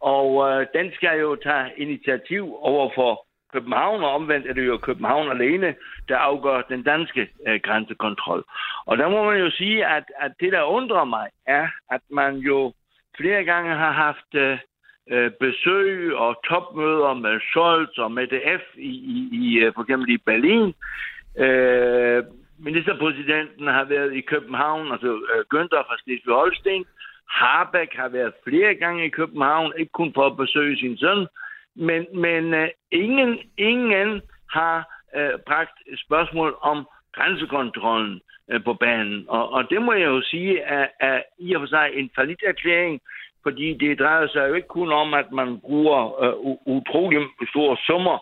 [0.01, 4.77] Og øh, den skal jo tage initiativ over for København, og omvendt er det jo
[4.77, 5.75] København alene,
[6.09, 8.45] der afgør den danske øh, grænsekontrol.
[8.87, 12.37] Og der må man jo sige, at, at det, der undrer mig, er, at man
[12.37, 12.73] jo
[13.19, 14.59] flere gange har haft øh,
[15.11, 20.09] øh besøg og topmøder med Scholz og med DF i, i, i øh, for eksempel
[20.15, 20.75] i Berlin.
[21.45, 22.25] Øh,
[22.65, 26.85] ministerpræsidenten har været i København, altså øh, Günther fra Slesvig-Holsten.
[27.29, 31.27] Harbeck har været flere gange i København, ikke kun for at besøge sin søn,
[31.77, 34.77] men, men øh, ingen, ingen har
[35.17, 39.25] øh, bragt et spørgsmål om grænsekontrollen øh, på banen.
[39.29, 42.43] Og, og det må jeg jo sige er, er i og for sig en falit
[42.47, 43.01] erklæring,
[43.43, 46.35] fordi det drejer sig jo ikke kun om, at man bruger øh,
[46.67, 47.19] utrolig
[47.51, 48.19] store summer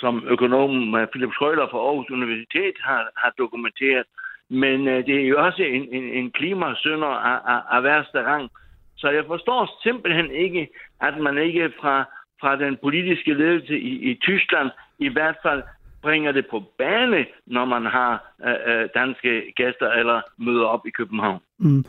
[0.00, 4.06] som økonomen Philip Schrøder fra Aarhus Universitet har, har dokumenteret.
[4.48, 8.50] men øh, det er jo også en, en, en klimasønder af, af, af værste rang.
[8.96, 10.68] Så jeg forstår simpelthen ikke,
[11.00, 12.04] at man ikke fra,
[12.40, 15.62] fra den politiske ledelse i, i Tyskland i hvert fald
[16.02, 18.12] bringer det på bane, når man har
[18.48, 21.40] øh, øh danske gæster eller møder op i København.
[21.58, 21.84] Mm.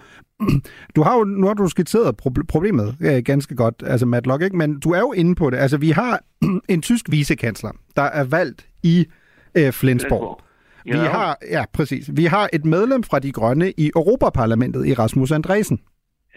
[0.96, 2.18] Du har jo, nu har du skitseret
[2.48, 4.58] problemet øh, ganske godt, altså Matlock, ikke?
[4.58, 5.58] men du er jo inde på det.
[5.58, 6.20] Altså, vi har
[6.70, 9.06] en tysk vicekansler, der er valgt i
[9.56, 10.42] øh, Flensborg.
[10.86, 11.10] Vi ja.
[11.10, 12.10] har, ja, præcis.
[12.14, 15.80] Vi har et medlem fra De Grønne i Europaparlamentet, i Rasmus Andresen,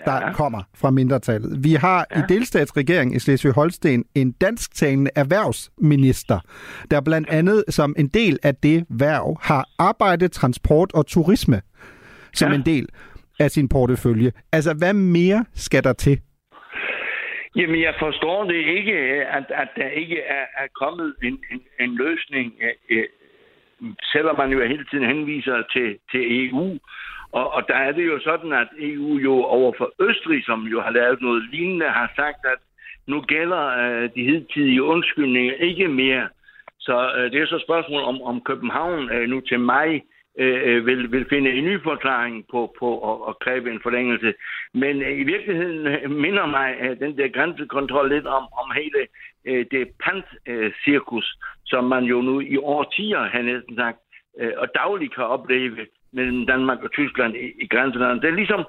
[0.07, 0.13] ja.
[0.13, 1.65] der kommer fra mindretallet.
[1.65, 2.21] Vi har ja.
[2.21, 6.41] i delstatsregeringen i Slesvig-Holsten en dansktalende erhvervsminister,
[6.91, 11.61] der blandt andet som en del af det værv har arbejde, transport og turisme
[12.35, 12.55] som ja.
[12.55, 12.89] en del
[13.38, 14.33] af sin portefølje.
[14.53, 16.18] Altså, hvad mere skal der til?
[17.57, 18.94] Jamen, jeg forstår det ikke,
[19.38, 23.05] at, at der ikke er, er kommet en, en, en løsning, øh, øh
[24.12, 26.79] selvom man jo hele tiden henviser til, til EU.
[27.33, 30.90] Og, og der er det jo sådan, at EU jo overfor Østrig, som jo har
[30.90, 32.59] lavet noget lignende, har sagt, at
[33.07, 36.29] nu gælder øh, de hidtidige undskyldninger ikke mere.
[36.79, 40.01] Så øh, det er så et spørgsmål om, om København øh, nu til maj
[40.40, 44.35] Øh, øh, vil, vil finde en ny forklaring på, på at, at kræve en forlængelse.
[44.74, 49.07] Men øh, i virkeligheden øh, minder mig øh, den der grænsekontrol lidt om, om hele
[49.44, 53.98] øh, det pant-cirkus, øh, som man jo nu i årtier har næsten sagt,
[54.38, 58.22] øh, og dagligt kan opleve mellem Danmark og Tyskland i, i grænselandet.
[58.22, 58.64] Det er ligesom,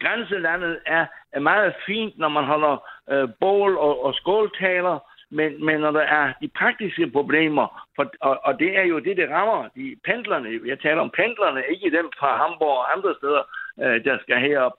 [0.00, 2.76] grænselandet er, er meget fint, når man holder
[3.10, 4.98] øh, bål og, og skåltaler,
[5.30, 9.16] men, men når der er de praktiske problemer, for, og, og det er jo det,
[9.16, 10.48] det rammer de pendlerne.
[10.66, 13.42] Jeg taler om pendlerne, ikke dem fra Hamburg og andre steder,
[13.82, 14.72] øh, der skal herop.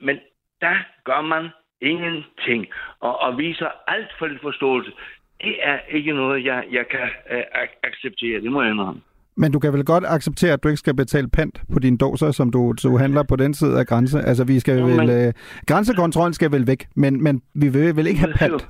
[0.00, 0.16] Men
[0.60, 1.48] der gør man
[1.80, 2.66] ingenting,
[3.00, 4.90] og, og viser alt for lidt forståelse.
[5.40, 7.42] Det er ikke noget, jeg, jeg kan øh,
[7.82, 8.40] acceptere.
[8.40, 9.00] Det må jeg indrømme.
[9.36, 12.30] Men du kan vel godt acceptere, at du ikke skal betale pant på dine dåser,
[12.30, 14.20] som du, du handler på den side af grænse?
[14.20, 14.96] Altså, vi skal jo, vel...
[14.96, 15.10] Men...
[15.10, 15.32] Øh,
[15.66, 18.68] grænsekontrollen skal vel væk, men, men vi vil vel ikke have pant?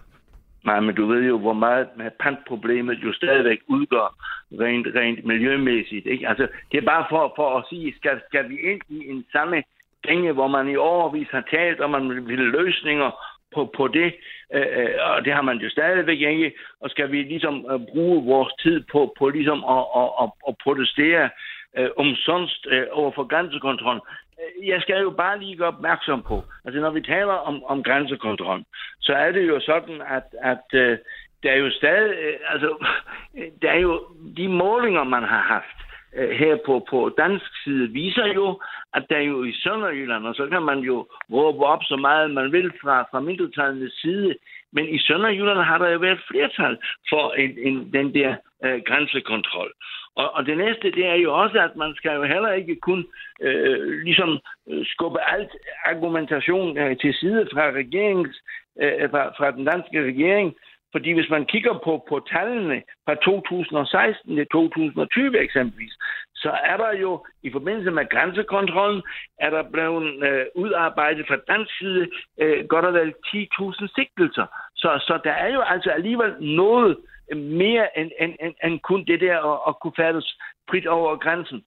[0.65, 1.89] Nej, men du ved jo, hvor meget
[2.21, 4.15] pantproblemet jo stadigvæk udgør
[4.53, 6.07] rent, rent miljømæssigt.
[6.07, 6.29] Ikke?
[6.29, 9.63] Altså, det er bare for, for at sige, skal, skal vi ind i en samme
[10.03, 13.11] gænge, hvor man i overvis har talt, og man vil løsninger
[13.55, 14.15] på, på det,
[14.55, 18.25] øh, øh, og det har man jo stadigvæk ikke, og skal vi ligesom øh, bruge
[18.25, 21.31] vores tid på, på ligesom at, at, at, at protestere
[21.77, 24.03] øh, omsonst øh, over for grænsekontrollen.
[24.41, 27.83] Øh, jeg skal jo bare lige gøre opmærksom på, altså når vi taler om, om
[27.83, 28.67] grænsekontrollen,
[29.01, 30.99] så er det jo sådan, at, at øh,
[31.43, 32.87] der er jo stadig, øh, altså,
[33.63, 34.07] der er jo
[34.37, 35.77] de målinger, man har haft
[36.17, 38.61] øh, her på, på dansk side, viser jo,
[38.95, 42.53] at der jo i Sønderjylland, og så kan man jo råbe op så meget, man
[42.53, 44.35] vil fra, fra mindretallenes side,
[44.73, 46.79] men i Sønderjylland har der jo været flertal
[47.09, 49.73] for en, en, den der øh, grænsekontrol.
[50.17, 53.07] Og, og det næste, det er jo også, at man skal jo heller ikke kun
[53.41, 54.39] øh, ligesom
[54.71, 55.51] øh, skubbe alt
[55.85, 58.37] argumentation øh, til side fra regerings,
[58.83, 60.57] øh, fra, fra den danske regering,
[60.93, 65.95] fordi hvis man kigger på, på tallene fra 2016 til 2020 eksempelvis,
[66.35, 69.03] så er der jo i forbindelse med grænsekontrollen,
[69.39, 72.09] er der blevet øh, udarbejdet fra dansk side
[72.41, 74.47] øh, godt og vel 10.000 sigtelser.
[74.77, 76.97] Så, så der er jo altså alligevel noget
[77.37, 80.39] mere end, end, end, end kun det der at, at kunne færdes
[80.71, 81.65] frit over grænsen.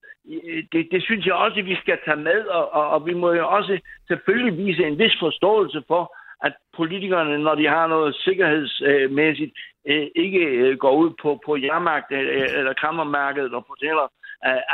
[0.71, 3.32] Det, det synes jeg også, at vi skal tage med, og, og, og vi må
[3.32, 9.54] jo også selvfølgelig vise en vis forståelse for, at politikerne, når de har noget sikkerhedsmæssigt,
[9.88, 14.08] øh, ikke øh, går ud på, på jermarkt øh, eller kammermærket og fortæller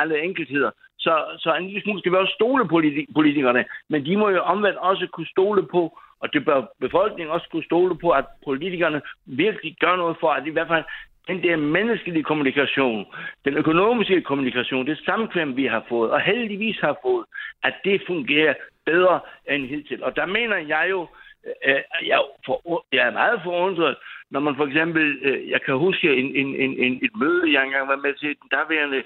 [0.01, 0.71] alle enkeltheder.
[0.99, 2.81] Så, så en lille smule skal vi også stole på
[3.13, 7.47] politikerne, men de må jo omvendt også kunne stole på, og det bør befolkningen også
[7.51, 10.83] kunne stole på, at politikerne virkelig gør noget for, at i hvert fald
[11.27, 13.05] den der menneskelige kommunikation,
[13.45, 17.25] den økonomiske kommunikation, det samkvem, vi har fået, og heldigvis har fået,
[17.63, 18.53] at det fungerer
[18.85, 20.03] bedre end hidtil.
[20.03, 21.07] Og der mener jeg jo,
[21.65, 23.95] øh, jeg, for, jeg er meget forundret,
[24.31, 27.63] når man for eksempel, øh, jeg kan huske en, en, en, en, et møde, jeg
[27.63, 29.03] engang var med til, den daværende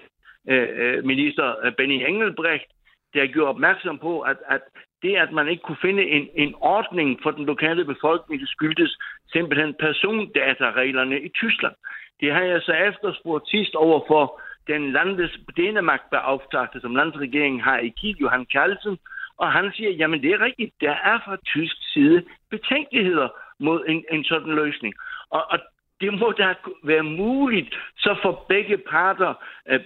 [0.50, 2.70] øh, øh minister øh, Benny Engelbrecht,
[3.14, 4.62] der gjorde opmærksom på, at, at
[5.04, 8.98] det, at man ikke kunne finde en, en ordning for den lokale befolkning, det skyldtes
[9.32, 11.76] simpelthen persondatareglerne i Tyskland.
[12.20, 17.90] Det har jeg så efterspurgt sidst over for den landes Dänemark-beauftragte, som landsregeringen har i
[17.90, 18.98] Kiel, Johan Carlsen,
[19.38, 24.04] og han siger, jamen det er rigtigt, der er fra tysk side betænkeligheder mod en,
[24.12, 24.94] en sådan løsning.
[25.30, 25.60] Og, og
[26.02, 29.34] det må da være muligt, så for begge parter,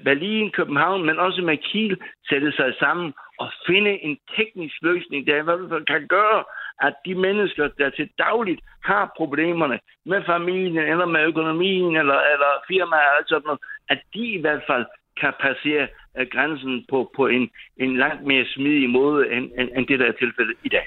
[0.04, 1.98] Berlin, København, men også med Kiel,
[2.30, 6.44] sætte sig sammen og finde en teknisk løsning, der i hvert fald kan gøre,
[6.88, 12.52] at de mennesker, der til dagligt har problemerne med familien, eller med økonomien, eller, eller
[12.68, 14.86] firmaer, eller sådan noget, at de i hvert fald
[15.22, 19.88] kan passere øh, grænsen på, på en, en langt mere smidig måde, end, end, end
[19.88, 20.86] det, der er tilfældet i dag.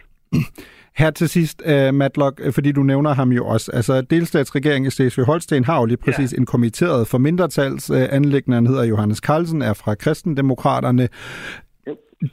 [0.97, 3.73] Her til sidst, uh, Matlock, fordi du nævner ham jo også.
[3.75, 6.39] Altså, delstatsregeringen i Slesvig-Holsten har jo lige præcis ja.
[6.39, 8.55] en kommitteret for mindretalsanlæggende.
[8.55, 11.09] Han hedder Johannes Carlsen, er fra Kristendemokraterne.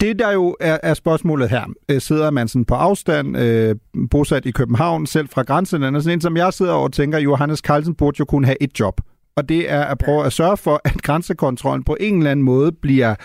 [0.01, 3.75] Det, der jo er, er spørgsmålet her, øh, sidder man sådan på afstand, øh,
[4.11, 7.95] bosat i København, selv fra grænselandet, sådan en som jeg sidder og tænker, Johannes Carlsen
[7.95, 9.01] burde jo kunne have et job
[9.37, 12.71] og det er at prøve at sørge for, at grænsekontrollen på en eller anden måde
[12.71, 13.15] bliver,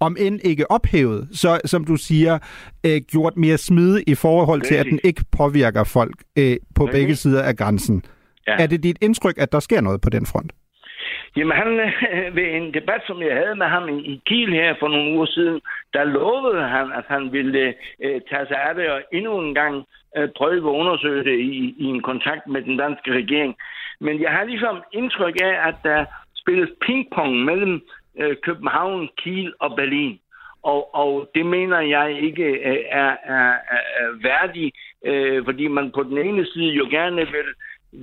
[0.00, 2.38] om end ikke ophævet, så som du siger,
[2.86, 7.16] øh, gjort mere smidig i forhold til, at den ikke påvirker folk øh, på begge
[7.16, 8.04] sider af grænsen.
[8.46, 8.56] Ja.
[8.58, 10.52] Er det dit indtryk, at der sker noget på den front?
[11.36, 14.74] Jamen, han, øh, ved en debat, som jeg havde med ham i, i Kiel her
[14.78, 15.60] for nogle uger siden,
[15.94, 17.74] der lovede han, at han ville
[18.04, 19.84] øh, tage sig af det og endnu en gang
[20.16, 23.56] øh, prøve at undersøge det i, i en kontakt med den danske regering.
[24.00, 27.82] Men jeg har ligesom indtryk af, at der spilles pingpong mellem
[28.18, 30.18] øh, København, Kiel og Berlin.
[30.62, 33.52] Og, og det mener jeg ikke øh, er, er,
[34.00, 37.48] er værdigt, øh, fordi man på den ene side jo gerne vil,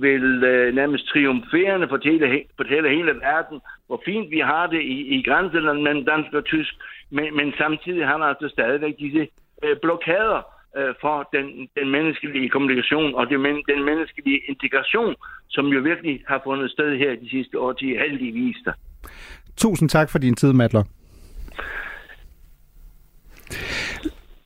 [0.00, 5.22] vil øh, nærmest triumferende fortælle, fortælle hele verden, hvor fint vi har det i, i
[5.22, 6.74] grænselandet mellem dansk og tysk,
[7.10, 9.28] men, men samtidig har man altså stadigvæk disse
[9.64, 10.40] øh, blokader
[10.78, 11.46] øh, for den,
[11.78, 13.40] den menneskelige kommunikation og den,
[13.72, 15.14] den menneskelige integration,
[15.48, 18.72] som jo virkelig har fundet sted her de sidste årtier, heldigvis der.
[19.56, 20.84] Tusind tak for din tid, Madler.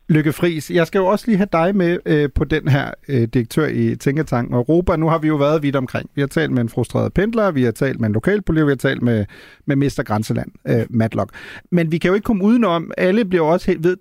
[0.08, 3.22] Lykke Friis, jeg skal jo også lige have dig med øh, på den her øh,
[3.22, 4.96] direktør i Tænketanken Europa.
[4.96, 6.10] Nu har vi jo været vidt omkring.
[6.14, 8.76] Vi har talt med en frustreret pendler, vi har talt med en lokalpolitiker, vi har
[8.76, 9.24] talt med,
[9.66, 11.30] med Mester Grænseland, øh, Matlock.
[11.70, 13.96] Men vi kan jo ikke komme udenom, alle bliver også helt ved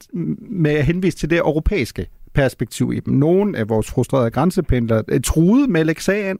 [0.49, 3.13] med at henvise til det europæiske perspektiv i dem.
[3.13, 6.37] Nogle af vores frustrerede grænsependlere øh, er truet med at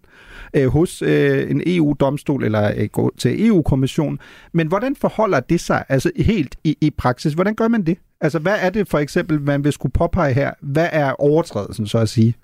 [0.53, 4.19] øh, hos øh, en EU-domstol eller øh, gå til EU-kommissionen.
[4.53, 7.33] Men hvordan forholder det sig altså helt i, i praksis?
[7.33, 7.97] Hvordan gør man det?
[8.21, 10.53] Altså, hvad er det for eksempel, man vil skulle påpege her?
[10.61, 12.35] Hvad er overtrædelsen, så at sige?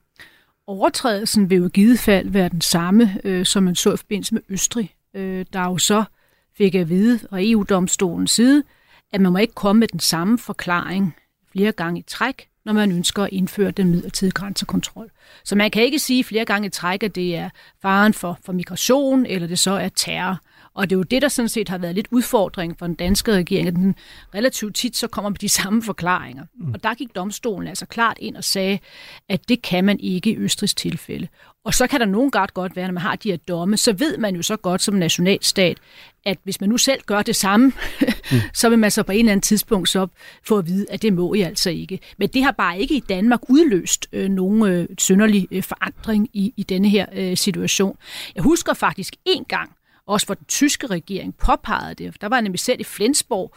[0.67, 4.33] Overtrædelsen vil jo i givet fald være den samme, øh, som man så i forbindelse
[4.33, 4.93] med Østrig.
[5.13, 6.03] Øh, der jo så
[6.57, 8.63] fik at vide fra EU-domstolens side,
[9.13, 11.15] at man må ikke komme med den samme forklaring
[11.51, 15.11] flere gange i træk, når man ønsker at indføre den midlertidige grænsekontrol.
[15.43, 17.49] Så man kan ikke sige flere gange i træk, at det er
[17.81, 20.39] faren for, for migration, eller det så er terror.
[20.73, 23.33] Og det er jo det, der sådan set har været lidt udfordring for den danske
[23.33, 23.95] regering, at den
[24.35, 26.45] relativt tit så kommer med de samme forklaringer.
[26.59, 26.73] Mm.
[26.73, 28.79] Og der gik domstolen altså klart ind og sagde,
[29.29, 31.27] at det kan man ikke i Østrigs tilfælde.
[31.65, 33.93] Og så kan der nogen gange godt være, når man har de her domme, så
[33.93, 35.77] ved man jo så godt som nationalstat,
[36.25, 37.71] at hvis man nu selv gør det samme,
[38.31, 38.37] mm.
[38.53, 40.07] så vil man så på en eller anden tidspunkt så
[40.43, 41.99] få at vide, at det må I altså ikke.
[42.17, 46.53] Men det har bare ikke i Danmark udløst øh, nogen øh, synderlig øh, forandring i,
[46.57, 47.97] i denne her øh, situation.
[48.35, 49.71] Jeg husker faktisk en gang,
[50.07, 52.21] også hvor den tyske regering påpegede det.
[52.21, 53.55] Der var jeg nemlig selv i Flensborg,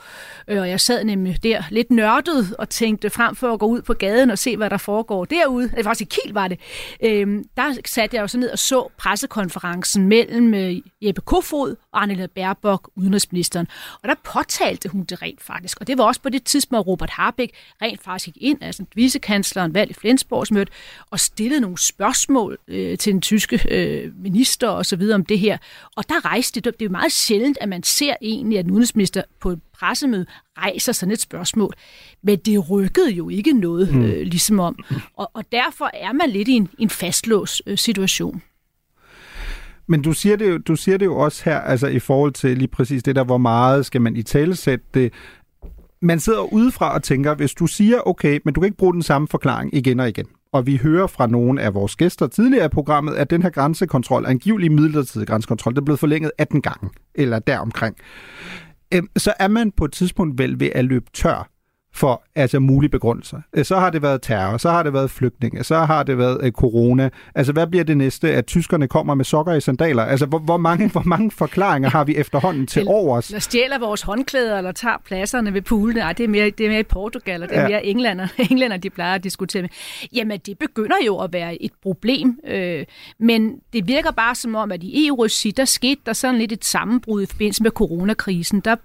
[0.48, 3.82] øh, og jeg sad nemlig der lidt nørdet og tænkte frem for at gå ud
[3.82, 5.68] på gaden og se, hvad der foregår derude.
[5.68, 6.60] Det var faktisk i Kiel, var det.
[7.02, 12.28] Øh, der satte jeg jo så ned og så pressekonferencen mellem øh, Jeppe Kofod Annette
[12.28, 13.66] Baerbock, udenrigsministeren.
[14.02, 15.80] Og der påtalte hun det rent faktisk.
[15.80, 17.52] Og det var også på det tidspunkt, Robert Harbeck
[17.82, 20.70] rent faktisk gik ind, altså vicekansleren valgt i Flensborgsmødet,
[21.10, 25.38] og stillede nogle spørgsmål øh, til den tyske øh, minister og så videre om det
[25.38, 25.58] her.
[25.96, 26.64] Og der rejste det.
[26.64, 30.26] Det er jo meget sjældent, at man ser egentlig, at en udenrigsminister på et pressemøde
[30.58, 31.74] rejser sådan et spørgsmål.
[32.22, 34.04] Men det rykkede jo ikke noget, mm.
[34.04, 34.78] øh, ligesom om.
[35.16, 38.42] Og, og derfor er man lidt i en, en fastlåst øh, situation.
[39.88, 42.58] Men du siger, det jo, du siger det jo også her, altså i forhold til
[42.58, 45.12] lige præcis det der, hvor meget skal man i talesætte det.
[46.02, 49.02] Man sidder udefra og tænker, hvis du siger, okay, men du kan ikke bruge den
[49.02, 50.26] samme forklaring igen og igen.
[50.52, 54.26] Og vi hører fra nogle af vores gæster tidligere i programmet, at den her grænsekontrol,
[54.26, 57.96] angivelig midlertidig grænsekontrol, det er blevet forlænget 18 gange, eller deromkring.
[58.94, 61.53] Øhm, så er man på et tidspunkt vel ved at løbe tør
[61.94, 63.38] for altså mulige begrundelser.
[63.52, 66.44] Øh, så har det været terror, så har det været flygtninge, så har det været
[66.44, 67.10] uh, corona.
[67.34, 70.02] Altså hvad bliver det næste, at tyskerne kommer med sokker i sandaler?
[70.02, 73.28] Altså hvor, hvor, mange, hvor mange forklaringer har vi efterhånden til overs?
[73.28, 76.00] Eller stjæler vores håndklæder, eller tager pladserne ved poolene.
[76.00, 77.68] Ej, det er mere, det er mere i Portugal, og det er ja.
[77.68, 79.70] mere englænder, englænder, de plejer at diskutere med.
[80.14, 82.84] Jamen det begynder jo at være et problem, øh,
[83.18, 86.64] men det virker bare som om, at i EU-regi, der skete der sådan lidt et
[86.64, 88.60] sammenbrud i forbindelse med coronakrisen.
[88.60, 88.76] Der,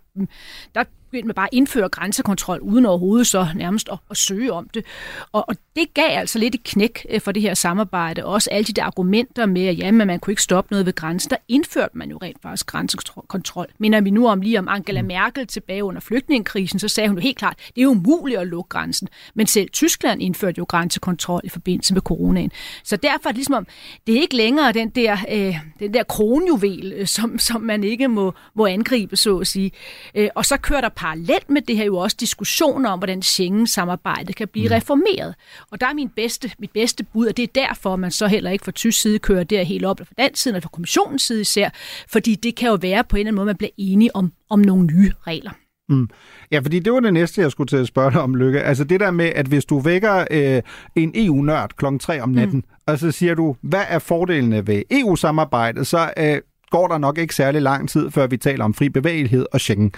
[0.75, 4.69] der begyndte med bare at indføre grænsekontrol, uden overhovedet så nærmest at, at søge om
[4.73, 4.85] det.
[5.31, 8.25] Og, og det gav altså lidt et knæk øh, for det her samarbejde.
[8.25, 11.29] Også alle de der argumenter med, at jamen, man kunne ikke stoppe noget ved grænsen.
[11.29, 13.67] Der indførte man jo rent faktisk grænsekontrol.
[13.77, 17.21] Minder vi nu om lige om Angela Merkel tilbage under flygtningekrisen, så sagde hun jo
[17.21, 19.07] helt klart, det er umuligt at lukke grænsen.
[19.35, 22.51] Men selv Tyskland indførte jo grænsekontrol i forbindelse med coronaen.
[22.83, 23.67] Så derfor er det ligesom om,
[24.07, 28.07] det er ikke længere den der, øh, den der kronjuvel, øh, som, som man ikke
[28.07, 29.71] må, må angribe, så at sige.
[30.15, 34.35] Øh, og så kører der parallelt med det her jo også diskussioner om, hvordan Schengen-samarbejdet
[34.35, 34.73] kan blive mm.
[34.73, 35.35] reformeret.
[35.71, 38.51] Og der er min bedste, mit bedste bud, og det er derfor, man så heller
[38.51, 41.41] ikke fra tysk side kører der helt op, fra dansk side, eller fra kommissionens side
[41.41, 41.69] især,
[42.09, 44.59] fordi det kan jo være på en eller anden måde, man bliver enige om, om
[44.59, 45.51] nogle nye regler.
[45.89, 46.09] Mm.
[46.51, 48.62] Ja, fordi det var det næste, jeg skulle til at spørge dig om, Lykke.
[48.62, 50.62] Altså det der med, at hvis du vækker øh,
[50.95, 52.83] en EU-nørd klokken 3 om natten, mm.
[52.88, 56.38] og så siger du, hvad er fordelene ved EU-samarbejdet, så øh,
[56.69, 59.91] går der nok ikke særlig lang tid, før vi taler om fri bevægelighed og Schengen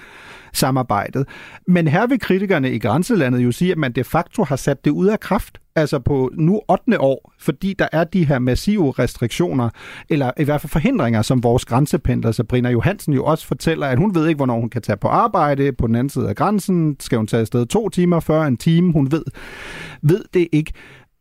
[0.54, 1.28] samarbejdet.
[1.68, 4.92] Men her vil kritikerne i grænselandet jo sige, at man de facto har sat det
[4.92, 7.02] ud af kraft, altså på nu 8.
[7.02, 9.70] år, fordi der er de her massive restriktioner,
[10.10, 14.16] eller i hvert fald forhindringer, som vores grænsependler, Sabrina Johansen jo også fortæller, at hun
[14.16, 16.96] ved ikke, hvornår hun kan tage på arbejde på den anden side af grænsen.
[17.00, 18.94] Skal hun tage afsted to timer før en time?
[18.94, 19.24] Hun ved,
[20.02, 20.74] ved det ikke.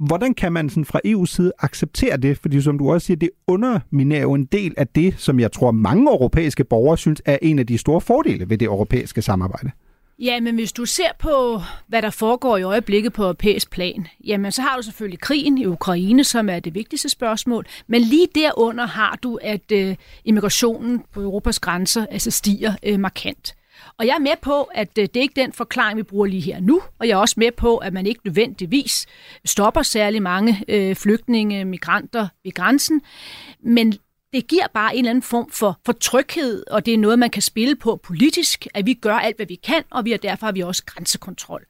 [0.06, 2.38] Hvordan kan man sådan fra EU's side acceptere det?
[2.38, 5.70] Fordi som du også siger, det underminerer jo en del af det, som jeg tror
[5.70, 9.70] mange europæiske borgere synes er en af de store fordele ved det europæiske samarbejde.
[10.18, 14.52] Ja, men hvis du ser på, hvad der foregår i øjeblikket på europæisk plan, jamen
[14.52, 18.86] så har du selvfølgelig krigen i Ukraine, som er det vigtigste spørgsmål, men lige derunder
[18.86, 23.54] har du, at øh, immigrationen på Europas grænser altså stiger øh, markant.
[23.98, 26.42] Og jeg er med på, at øh, det er ikke den forklaring, vi bruger lige
[26.42, 29.06] her nu, og jeg er også med på, at man ikke nødvendigvis
[29.44, 33.02] stopper særlig mange øh, flygtninge, migranter ved grænsen,
[33.64, 33.94] men
[34.32, 37.30] det giver bare en eller anden form for, for tryghed, og det er noget, man
[37.30, 40.46] kan spille på politisk, at vi gør alt, hvad vi kan, og vi er derfor
[40.46, 41.66] har vi også grænsekontrol.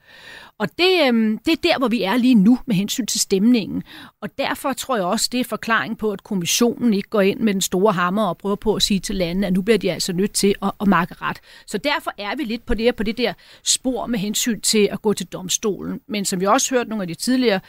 [0.61, 3.83] Og det, øhm, det er der, hvor vi er lige nu med hensyn til stemningen.
[4.21, 7.53] Og derfor tror jeg også, det er forklaring på, at kommissionen ikke går ind med
[7.53, 10.13] den store hammer og prøver på at sige til landene, at nu bliver de altså
[10.13, 11.41] nødt til at, at markere ret.
[11.67, 13.33] Så derfor er vi lidt på det, på det der
[13.65, 16.01] spor med hensyn til at gå til domstolen.
[16.07, 17.61] Men som vi også hørt nogle af de tidligere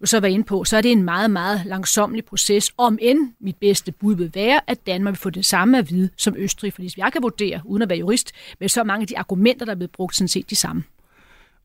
[0.00, 2.72] jo så var inde på, så er det en meget, meget langsomlig proces.
[2.76, 6.10] Om end mit bedste bud vil være, at Danmark vil få det samme at vide
[6.16, 6.72] som Østrig.
[6.72, 9.64] Fordi hvis jeg kan vurdere, uden at være jurist, med så mange af de argumenter,
[9.64, 10.84] der er blevet brugt, sådan set de samme.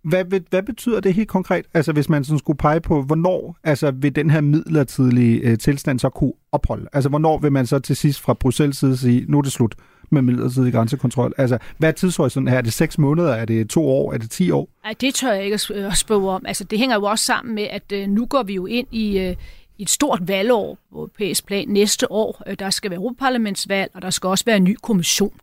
[0.05, 1.65] Hvad, hvad betyder det helt konkret?
[1.73, 5.99] Altså hvis man sådan skulle pege på, hvornår altså, vil den her midlertidige øh, tilstand
[5.99, 6.87] så kunne opholde?
[6.93, 9.75] Altså hvornår vil man så til sidst fra Bruxelles side sige, nu er det slut
[10.09, 11.33] med midlertidig grænsekontrol?
[11.37, 12.57] Altså hvad er tidshorisonten her?
[12.57, 13.33] Er det seks måneder?
[13.33, 14.13] Er det to år?
[14.13, 14.69] Er det ti år?
[14.83, 16.45] Nej, det tør jeg ikke at spørge om.
[16.45, 19.19] Altså det hænger jo også sammen med, at øh, nu går vi jo ind i...
[19.19, 19.35] Øh,
[19.77, 22.43] i et stort valgår på europæisk plan næste år.
[22.47, 25.33] Øh, der skal være Europaparlamentsvalg, og der skal også være en ny kommission.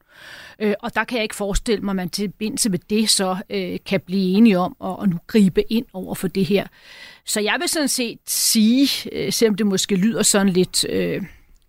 [0.58, 2.32] Øh, og der kan jeg ikke forestille mig, at man til
[2.70, 6.28] med det så øh, kan blive enige om at, at nu gribe ind over for
[6.28, 6.66] det her.
[7.24, 11.22] Så jeg vil sådan set sige, øh, selvom det måske lyder sådan lidt øh,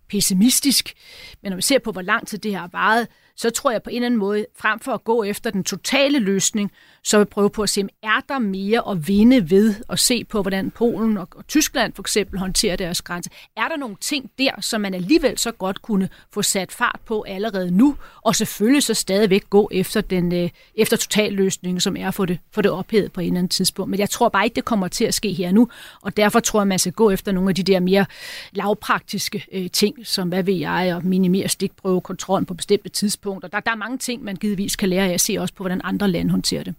[0.08, 0.94] pessimistisk,
[1.42, 3.90] men når vi ser på, hvor lang tid det har varet, så tror jeg på
[3.90, 6.72] en eller anden måde, frem for at gå efter den totale løsning,
[7.04, 10.42] så vil prøve på at se, er der mere at vinde ved at se på,
[10.42, 13.30] hvordan Polen og, og Tyskland for eksempel håndterer deres grænse.
[13.56, 17.24] Er der nogle ting der, som man alligevel så godt kunne få sat fart på
[17.28, 22.26] allerede nu, og selvfølgelig så stadigvæk gå efter den øh, efter totalløsningen, som er få
[22.26, 23.90] det, få det ophedet på en eller anden tidspunkt.
[23.90, 25.68] Men jeg tror bare ikke, det kommer til at ske her nu,
[26.02, 28.06] og derfor tror jeg, man skal gå efter nogle af de der mere
[28.52, 33.48] lavpraktiske øh, ting, som hvad ved jeg, at minimere stikprøvekontrollen på bestemte tidspunkter.
[33.48, 35.80] Der, der er mange ting, man givetvis kan lære af at se også på, hvordan
[35.84, 36.74] andre lande håndterer det.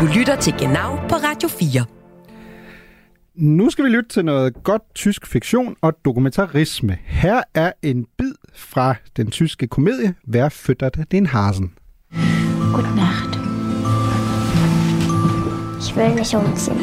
[0.00, 1.84] Du lytter til Genau på Radio 4.
[3.34, 6.98] Nu skal vi lytte til noget godt tysk fiktion og dokumentarisme.
[7.04, 11.72] Her er en bid fra den tyske komedie Wer füttert den Hasen?
[12.74, 13.38] Gute Nacht.
[15.80, 16.80] Ich will nicht umziehen.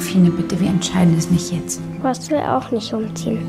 [0.00, 1.80] Fine, bitte, wir entscheiden es nicht jetzt.
[2.02, 3.46] Was will auch nicht umziehen.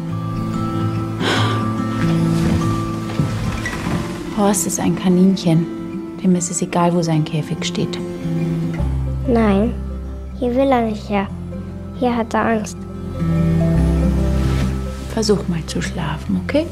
[4.37, 5.80] Horst ist ein Kaninchen.
[6.23, 7.99] Dem ist es egal, wo sein Käfig steht.
[9.27, 9.73] Nein,
[10.39, 11.27] hier will er nicht her.
[11.99, 12.77] Hier hat er Angst.
[15.13, 16.65] Versuch mal zu schlafen, okay?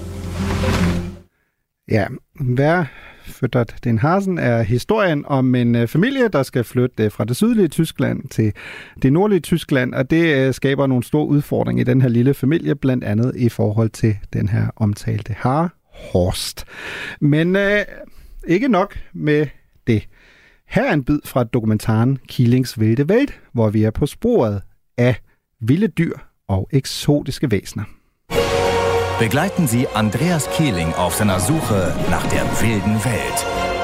[1.88, 2.88] Ja, wer
[3.24, 7.36] flytter den Hasen er historien om en øh, familie, der skal flytte øh, fra det
[7.36, 8.54] sydlige Tyskland til
[9.02, 12.76] det nordlige Tyskland, og det øh, skaber nogle store udfordringer i den her lille familie,
[12.76, 15.74] blandt andet i forhold til den her omtalte har
[16.12, 16.66] Horst.
[17.22, 17.86] Men øh,
[18.48, 19.48] ikke nok med
[19.88, 20.08] det.
[20.68, 24.62] Her er en bid fra dokumentaren Killings Vilde Welt, hvor vi er på sporet
[24.98, 25.16] af
[25.60, 27.84] vilde dyr og eksotiske væsener.
[29.20, 33.40] Begleiten Sie Andreas Kehling auf seiner Suche nach der wilden Welt,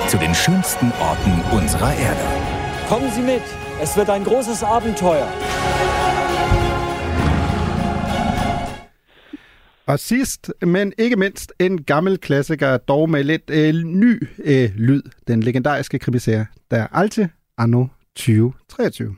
[0.10, 2.26] zu den schönsten Orten unserer Erde.
[2.90, 3.46] Kommen Sie mit,
[3.84, 5.28] es wird ein großes Abenteuer.
[9.88, 15.02] Og sidst, men ikke mindst, en gammel klassiker, dog med lidt øh, ny øh, lyd.
[15.28, 19.16] Den legendariske krimiserie, der er Alte Anno 2023.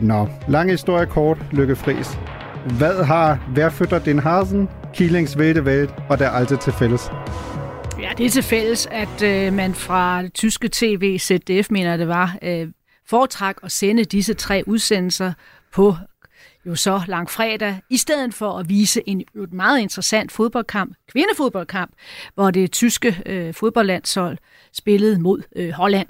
[0.00, 2.18] Nå, lang historie kort, Lykke Friis.
[2.78, 7.10] Hvad har Værføtter den Hasen, Kielings Wilde Welt og der alte til fælles?
[8.00, 12.38] Ja, det er til fælles, at øh, man fra tyske tv, ZDF mener det var,
[12.42, 12.68] øh,
[13.10, 15.32] foretræk at sende disse tre udsendelser
[15.72, 15.96] på
[16.66, 21.92] jo så langfredag, i stedet for at vise en meget interessant fodboldkamp, kvindefodboldkamp,
[22.34, 24.38] hvor det tyske øh, fodboldlandshold
[24.72, 26.08] spillede mod øh, Holland.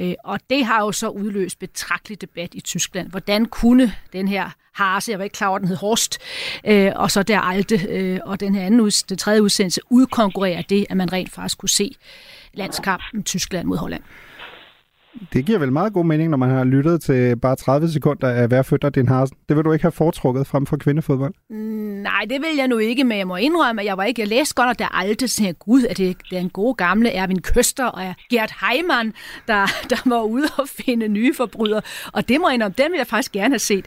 [0.00, 3.10] Øh, og det har jo så udløst betragtelig debat i Tyskland.
[3.10, 6.18] Hvordan kunne den her Harse, jeg var ikke klar over, den hed Horst,
[6.66, 10.62] øh, og så der Alte, øh, og den her anden ud, den tredje udsendelse udkonkurrerer
[10.62, 11.96] det, at man rent faktisk kunne se
[12.52, 14.02] landskampen Tyskland mod Holland.
[15.32, 18.48] Det giver vel meget god mening, når man har lyttet til bare 30 sekunder af
[18.48, 19.36] hver føtter din Harsen.
[19.48, 21.34] Det vil du ikke have foretrukket frem for kvindefodbold?
[21.50, 21.56] Mm,
[22.02, 24.20] nej, det vil jeg nu ikke, men jeg må indrømme, at jeg var ikke.
[24.20, 27.10] Jeg læste godt, at der aldrig sagde, gud, at det, det er en god gamle
[27.10, 29.12] Erwin Køster og Gert Heimann,
[29.48, 31.82] der, der var ude og finde nye forbrydere.
[32.12, 33.86] Og det må jeg indrømme, den vil jeg faktisk gerne have set.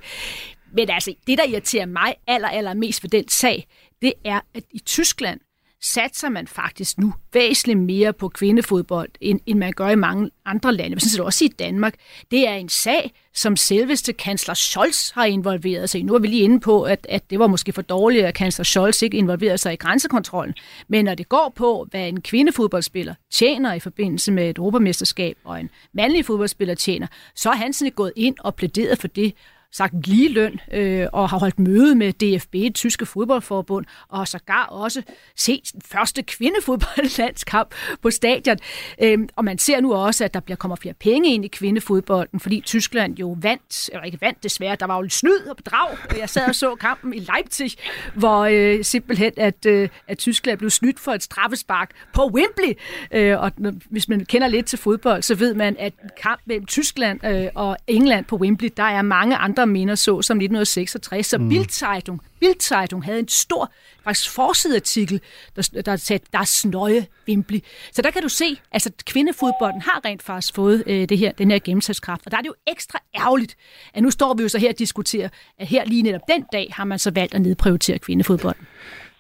[0.74, 3.68] Men altså, det der irriterer mig aller, aller mest ved den sag,
[4.02, 5.40] det er, at i Tyskland,
[5.82, 10.74] satser man faktisk nu væsentligt mere på kvindefodbold, end, end man gør i mange andre
[10.74, 11.94] lande, men sådan set også i Danmark.
[12.32, 16.04] Det er en sag, som selveste kansler Scholz har involveret sig i.
[16.04, 18.64] Nu er vi lige inde på, at, at det var måske for dårligt, at kansler
[18.64, 20.56] Scholz ikke involverede sig i grænsekontrollen.
[20.88, 25.60] Men når det går på, hvad en kvindefodboldspiller tjener i forbindelse med et europamesterskab, og
[25.60, 29.34] en mandlig fodboldspiller tjener, så er han sådan gået ind og plæderet for det,
[29.72, 34.26] sagt lige løn øh, og har holdt møde med DFB, det tyske fodboldforbund, og har
[34.26, 35.02] sågar også
[35.36, 38.58] set den første kvindefodboldlandskamp på stadion.
[39.02, 42.40] Øh, og man ser nu også, at der bliver kommer flere penge ind i kvindefodbolden,
[42.40, 45.98] fordi Tyskland jo vandt, eller ikke vandt desværre, der var jo lidt snyd og bedrag.
[46.20, 47.72] Jeg sad og så kampen i Leipzig,
[48.16, 52.74] hvor øh, simpelthen, at, øh, at Tyskland blev snydt for et straffespark på Wembley.
[53.12, 53.52] Øh, og
[53.90, 57.78] hvis man kender lidt til fodbold, så ved man, at kamp mellem Tyskland øh, og
[57.88, 61.28] England på Wembley, der er mange andre andre minder så som 1966.
[61.28, 61.50] Så mm.
[61.50, 63.72] Bildzeitung, Bildzeitung havde en stor
[64.04, 65.22] faktisk forsideartikel,
[65.56, 67.60] der, der sagde, der er snøje Wembley.
[67.92, 71.52] Så der kan du se, altså kvindefodbolden har rent faktisk fået øh, det her, den
[71.52, 72.22] her gennemsatskraft.
[72.26, 73.56] Og der er det jo ekstra ærgerligt,
[73.94, 75.30] at nu står vi jo så her og diskuterer,
[75.60, 78.68] at her lige netop den dag har man så valgt at nedprioritere kvindefodbolden.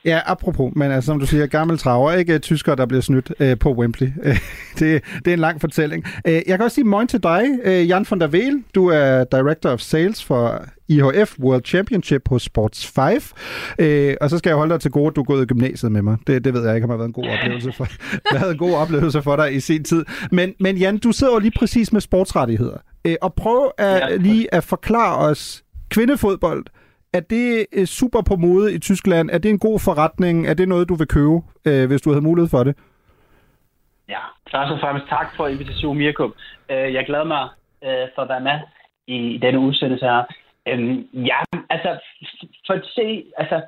[0.10, 3.57] Ja, apropos, men altså, som du siger, gammel traver, ikke tyskere, der bliver snydt øh,
[3.57, 4.07] på Wembley.
[4.80, 6.05] det, det er en lang fortælling.
[6.28, 8.64] Øh, jeg kan også sige morgen til dig, øh, Jan von der Vel.
[8.76, 13.22] Du er Director of Sales for IHF World Championship hos Sports 5.
[13.80, 15.91] Øh, og så skal jeg holde dig til gode, at du er gået i gymnasiet
[15.91, 16.18] med mig.
[16.28, 17.88] Det, det ved jeg ikke, har været en god oplevelse for,
[18.39, 20.05] været en god oplevelse for dig i sin tid.
[20.32, 22.78] Men, men Jan, du sidder jo lige præcis med sportsrettigheder.
[23.05, 24.16] Øh, og prøv at, ja.
[24.16, 26.66] lige at forklare os kvindefodbold
[27.14, 29.30] er det øh, super på mode i Tyskland?
[29.30, 30.47] Er det en god forretning?
[30.47, 32.76] Er det noget, du vil købe, øh, hvis du havde mulighed for det?
[34.10, 36.26] Ja, først og fremmest tak for invitationen, Mirko.
[36.72, 37.49] Øh, jeg glæder mig
[37.84, 38.60] øh, for at være med
[39.07, 40.24] i denne udsendelse her.
[40.68, 41.39] Øhm, ja,
[41.70, 41.99] altså,
[42.68, 43.62] for at se, altså,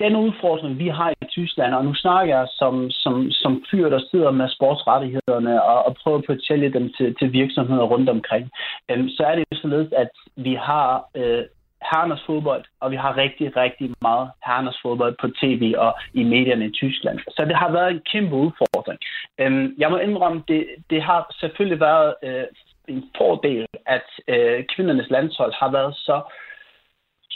[0.00, 4.00] den udfordring, vi har i Tyskland, og nu snakker jeg som, som, som fyr, der
[4.10, 8.50] sidder med sportsrettighederne og, og prøver på at sælge dem til, til virksomheder rundt omkring,
[8.90, 11.44] øhm, så er det jo således, at vi har øh,
[11.90, 16.66] Hernes fodbold, og vi har rigtig, rigtig meget Hernes fodbold på tv og i medierne
[16.66, 17.18] i Tyskland.
[17.36, 18.98] Så det har været en kæmpe udfordring.
[19.40, 22.44] Øhm, jeg må indrømme, det, det har selvfølgelig været øh,
[22.88, 26.22] en fordel, at øh, kvindernes landshold har været så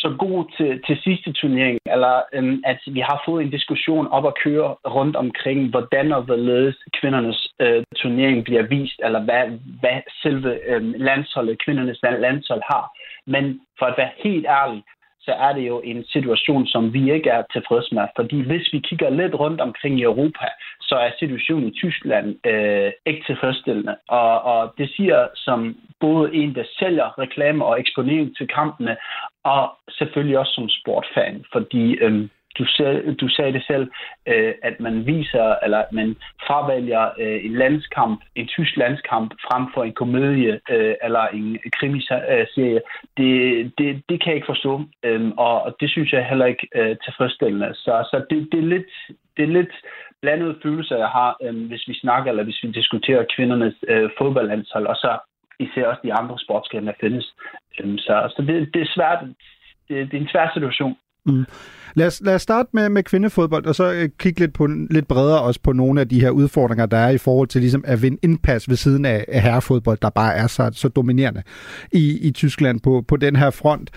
[0.05, 4.27] så god til, til sidste turnering, eller øhm, at vi har fået en diskussion op
[4.27, 9.45] at køre rundt omkring, hvordan og hvorledes kvindernes øh, turnering bliver vist, eller hvad,
[9.81, 12.85] hvad selve øh, landsholdet, kvindernes landshold har.
[13.27, 13.45] Men
[13.79, 14.83] for at være helt ærlig,
[15.25, 18.07] så er det jo en situation, som vi ikke er tilfredse med.
[18.17, 20.47] Fordi hvis vi kigger lidt rundt omkring i Europa,
[20.81, 23.97] så er situationen i Tyskland øh, ikke tilfredsstillende.
[24.09, 28.97] Og, og det siger som både en, der sælger reklame og eksponering til kampene,
[29.45, 29.65] og
[29.99, 31.45] selvfølgelig også som sportfan.
[31.53, 32.29] Fordi øh,
[32.59, 33.91] du, selv, du sagde det selv,
[34.27, 39.67] øh, at man viser, eller at man fravælger øh, en landskamp, en tysk landskamp, frem
[39.75, 42.81] for en komedie øh, eller en krimiserie.
[43.17, 46.69] Det, det, det kan jeg ikke forstå, øh, og, og det synes jeg heller ikke
[46.75, 47.75] øh, tilfredsstillende.
[47.75, 48.87] Så, så det, det, er lidt,
[49.37, 49.75] det er lidt
[50.23, 54.87] blandede følelser, jeg har, øh, hvis vi snakker, eller hvis vi diskuterer kvindernes øh, fodboldlandshold,
[54.87, 55.19] og så
[55.59, 57.27] især også de andre sportsgrene, der findes.
[57.81, 59.21] Øh, så så det, det er svært.
[59.89, 60.97] Det, det er en svær situation.
[61.27, 61.45] Mm.
[61.95, 65.09] Lad, os, lad os starte med, med kvindefodbold, og så øh, kigge lidt, på, lidt
[65.09, 68.03] bredere også på nogle af de her udfordringer, der er i forhold til ligesom at
[68.03, 71.43] vinde indpas ved siden af, af herrefodbold, der bare er så, så dominerende
[71.93, 73.91] i, i Tyskland på, på den her front.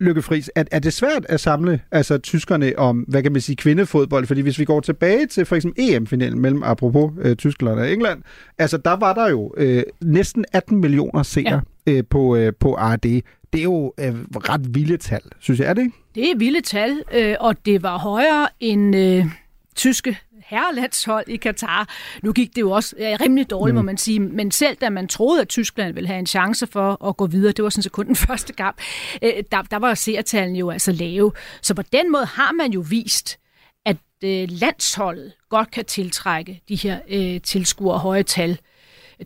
[0.00, 3.56] Lykke Friis, er, er det svært at samle altså, tyskerne om, hvad kan man sige,
[3.56, 4.26] kvindefodbold?
[4.26, 8.22] Fordi hvis vi går tilbage til for eksempel EM-finalen mellem, apropos øh, Tyskland og England,
[8.58, 13.22] altså der var der jo øh, næsten 18 millioner seere øh, på, øh, på ARD.
[13.54, 15.96] Det er jo øh, ret vilde tal, synes jeg, er det ikke?
[16.14, 19.26] Det er vilde tal, øh, og det var højere end øh,
[19.74, 21.88] tyske herrelandshold i Katar.
[22.22, 23.76] Nu gik det jo også ja, rimelig dårligt, mm.
[23.76, 27.04] må man sige, men selv da man troede, at Tyskland ville have en chance for
[27.08, 28.76] at gå videre, det var sådan set kun den første kamp,
[29.22, 31.32] øh, der, der var seertallene jo altså lave.
[31.62, 33.38] Så på den måde har man jo vist,
[33.86, 38.58] at øh, landsholdet godt kan tiltrække de her øh, tilskuere høje tal.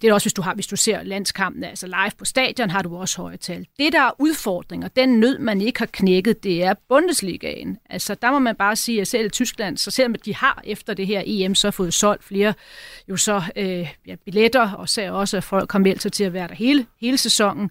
[0.03, 2.83] Det er også, hvis du, har, hvis du ser landskampen altså live på stadion, har
[2.83, 3.67] du også høje tal.
[3.79, 7.79] Det, der er udfordringer, den nød, man ikke har knækket, det er Bundesligaen.
[7.91, 10.95] Altså, der må man bare sige, at selv i Tyskland, så selvom de har efter
[10.95, 12.55] det her EM så fået solgt flere
[13.09, 16.33] jo så øh, ja, billetter, og så også, at folk har meldt sig til at
[16.33, 17.71] være der hele, hele sæsonen,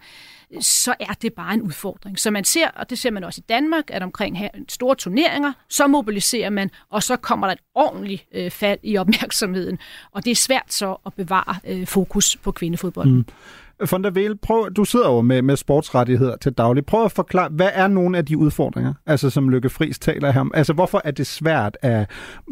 [0.61, 2.19] så er det bare en udfordring.
[2.19, 5.53] Så man ser, og det ser man også i Danmark, at omkring her store turneringer,
[5.69, 9.79] så mobiliserer man, og så kommer der et ordentligt øh, fald i opmærksomheden.
[10.11, 13.09] Og det er svært så at bevare øh, fokus på kvindefodbold.
[13.09, 13.25] Mm.
[13.91, 16.85] Von der Vel, prøv, du sidder jo med, med sportsrettigheder til daglig.
[16.85, 20.41] Prøv at forklare, hvad er nogle af de udfordringer, altså som Lykke Friis taler her
[20.41, 20.51] om?
[20.53, 22.09] Altså hvorfor er det svært at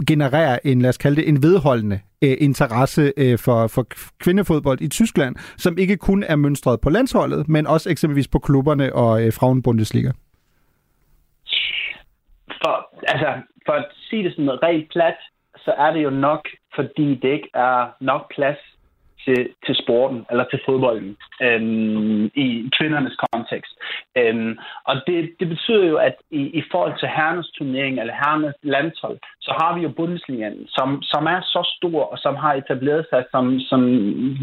[0.07, 3.85] generere en, lad os kalde det, en vedholdende øh, interesse øh, for, for
[4.19, 8.95] kvindefodbold i Tyskland, som ikke kun er mønstret på landsholdet, men også eksempelvis på klubberne
[8.95, 10.11] og øh, Frauenbundesliga?
[12.61, 12.75] For,
[13.07, 15.17] altså, for at sige det sådan rent plat,
[15.57, 18.57] så er det jo nok, fordi det ikke er nok plads
[19.25, 23.73] til, til sporten, eller til fodbolden, øhm, i kvindernes kontekst.
[24.17, 24.57] Øhm,
[24.89, 29.17] og det, det betyder jo, at i, i forhold til herrenes turnering, eller herrenes landshold,
[29.41, 33.23] så har vi jo Bundesligaen, som, som er så stor, og som har etableret sig
[33.31, 33.81] som, som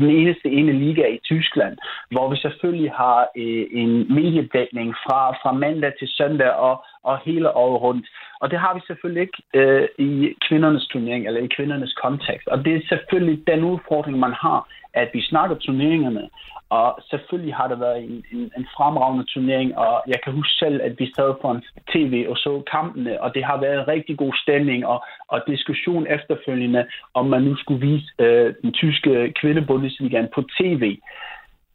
[0.00, 1.76] den eneste ene liga i Tyskland,
[2.10, 7.56] hvor vi selvfølgelig har øh, en mediedækning fra, fra mandag til søndag, og, og hele
[7.56, 8.06] året rundt.
[8.40, 12.48] Og det har vi selvfølgelig ikke øh, i kvindernes turnering, eller i kvindernes kontekst.
[12.48, 16.28] Og det er selvfølgelig den udfordring, man har, at vi snakker turneringerne,
[16.70, 20.80] og selvfølgelig har det været en, en, en fremragende turnering, og jeg kan huske selv,
[20.82, 24.18] at vi sad på en tv og så kampene, og det har været en rigtig
[24.18, 30.28] god stemning og, og diskussion efterfølgende, om man nu skulle vise øh, den tyske kvindebundesligaen
[30.34, 30.98] på tv.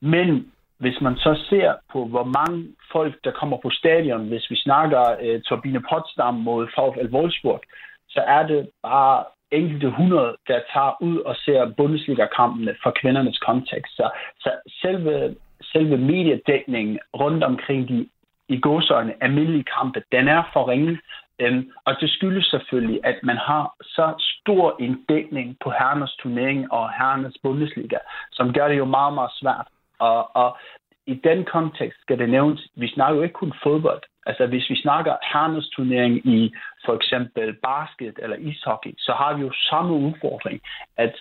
[0.01, 4.55] Men hvis man så ser på, hvor mange folk, der kommer på stadion, hvis vi
[4.55, 7.61] snakker øh, Turbine Potsdam mod VfL Wolfsburg,
[8.09, 13.95] så er det bare enkelte hundrede, der tager ud og ser Bundesliga-kampene fra kvindernes kontekst.
[13.95, 14.09] Så,
[14.39, 14.51] så
[14.81, 18.07] selve, selve mediedækningen rundt omkring de
[18.49, 20.99] i godsøjne almindelige kampe, den er for ringe.
[21.39, 26.71] Øhm, og det skyldes selvfølgelig, at man har så stor en dækning på herrenes turnering
[26.71, 27.97] og herrenes Bundesliga,
[28.31, 29.67] som gør det jo meget, meget svært.
[29.99, 30.57] Og, og
[31.05, 34.01] i den kontekst skal det nævnes, vi snakker jo ikke kun fodbold.
[34.25, 36.53] Altså hvis vi snakker herrenes turnering i
[36.85, 40.61] for eksempel basket eller ishockey, så har vi jo samme udfordring,
[40.97, 41.15] at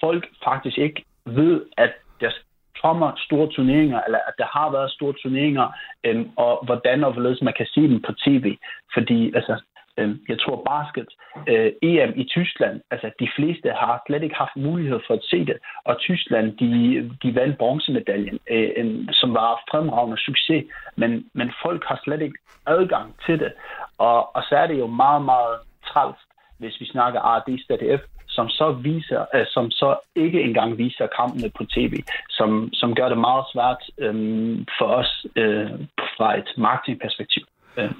[0.00, 2.30] folk faktisk ikke ved, at der
[2.82, 5.66] kommer store turneringer, eller at der har været store turneringer,
[6.04, 8.56] øhm, og hvordan og hvorledes man kan se dem på tv.
[8.94, 9.54] Fordi altså,
[9.98, 11.08] Øh, jeg tror basket,
[11.48, 15.38] øh, EM i Tyskland, altså de fleste har slet ikke haft mulighed for at se
[15.44, 16.70] det, og Tyskland, de,
[17.22, 20.64] de vandt bronzemedaljen, øh, øh, som var fremragende succes,
[20.96, 23.52] men, men folk har slet ikke adgang til det,
[23.98, 26.18] og, og så er det jo meget, meget træls,
[26.58, 31.50] hvis vi snakker ARD ZDF, som så viser, øh, som så ikke engang viser kampene
[31.58, 31.94] på tv,
[32.30, 34.14] som, som gør det meget svært øh,
[34.78, 35.70] for os øh,
[36.16, 37.42] fra et marketingperspektiv.
[37.76, 37.90] Øh.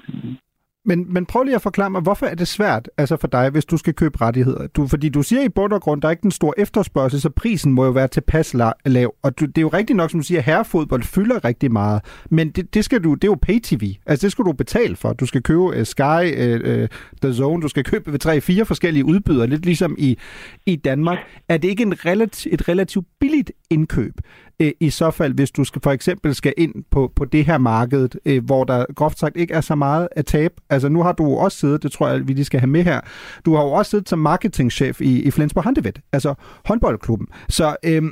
[0.85, 3.65] Men, men prøv lige at forklare mig, hvorfor er det svært altså for dig, hvis
[3.65, 4.67] du skal købe rettigheder?
[4.67, 7.29] Du, fordi du siger i bund og grund, der er ikke den store efterspørgsel, så
[7.29, 8.55] prisen må jo være tilpas
[8.85, 9.15] lav.
[9.21, 12.01] Og du, det er jo rigtigt nok, som du siger, at herrefodbold fylder rigtig meget.
[12.29, 13.95] Men det, det, skal du, det er jo pay-tv.
[14.05, 15.13] Altså det skal du betale for.
[15.13, 16.87] Du skal købe uh, Sky, uh, uh,
[17.21, 20.17] The Zone, du skal købe ved tre, fire forskellige udbydere, lidt ligesom i,
[20.65, 21.17] i Danmark.
[21.49, 24.13] Er det ikke en relativ, et relativt billigt indkøb?
[24.59, 27.57] Øh, i så fald, hvis du skal, for eksempel skal ind på, på det her
[27.57, 30.53] marked, øh, hvor der groft sagt ikke er så meget at tabe.
[30.69, 33.01] Altså nu har du også siddet, det tror jeg, vi lige skal have med her,
[33.45, 36.33] du har jo også siddet som marketingchef i, i Flensborg Handevet, altså
[36.65, 37.27] håndboldklubben.
[37.49, 38.03] Så øh,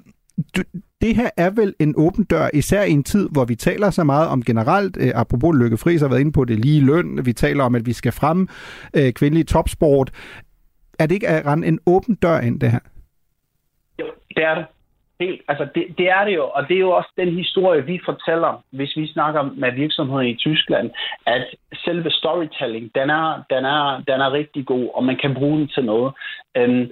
[0.56, 0.64] du,
[1.02, 4.04] det her er vel en åben dør, især i en tid, hvor vi taler så
[4.04, 7.34] meget om generelt, øh, apropos Lykke Friis har været inde på det lige løn, vi
[7.34, 8.48] taler om, at vi skal frem
[8.94, 10.12] øh, kvindelig topsport.
[11.00, 12.80] Er det ikke at rende en åben dør ind, det her?
[14.00, 14.66] Jo, det er det.
[15.22, 18.00] Helt, altså det, det er det jo, og det er jo også den historie, vi
[18.06, 20.92] fortæller, hvis vi snakker med virksomheder i Tyskland,
[21.26, 21.44] at
[21.86, 25.68] selve storytelling, den er, den er, den er rigtig god, og man kan bruge den
[25.68, 26.14] til noget.
[26.58, 26.92] Øhm,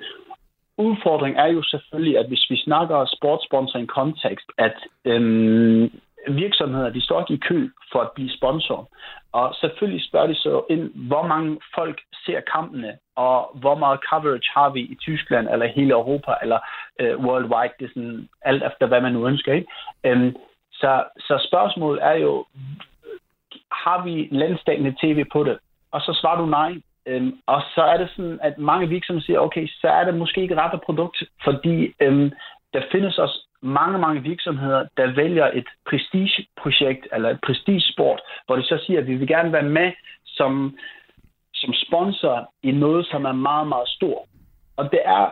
[0.77, 5.91] udfordringen er jo selvfølgelig, at hvis vi snakker sportssponsoring kontekst, at øhm,
[6.27, 8.89] virksomheder, de står ikke i kø for at blive sponsor.
[9.31, 14.49] Og selvfølgelig spørger de så ind, hvor mange folk ser kampene, og hvor meget coverage
[14.53, 16.59] har vi i Tyskland, eller hele Europa, eller
[16.99, 19.53] øh, worldwide, det er sådan alt efter, hvad man nu ønsker.
[19.53, 19.67] Ikke?
[20.05, 20.35] Øhm,
[20.71, 22.45] Så, så spørgsmålet er jo,
[23.71, 25.57] har vi landstækkende tv på det?
[25.91, 26.71] Og så svarer du nej.
[27.05, 30.41] Øhm, og så er det sådan, at mange virksomheder siger, okay, så er det måske
[30.41, 32.31] ikke rette produkt, fordi øhm,
[32.73, 38.63] der findes også mange, mange virksomheder, der vælger et prestigeprojekt eller et prestigesport, hvor de
[38.63, 39.91] så siger, at vi vil gerne være med
[40.25, 40.77] som,
[41.53, 44.27] som sponsor i noget, som er meget, meget stort.
[44.77, 45.29] Og det er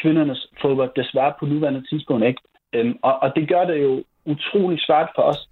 [0.00, 2.42] kvindernes fodbold desværre på nuværende tidspunkt ikke.
[2.72, 5.48] Øhm, og, og det gør det jo utrolig svært for os.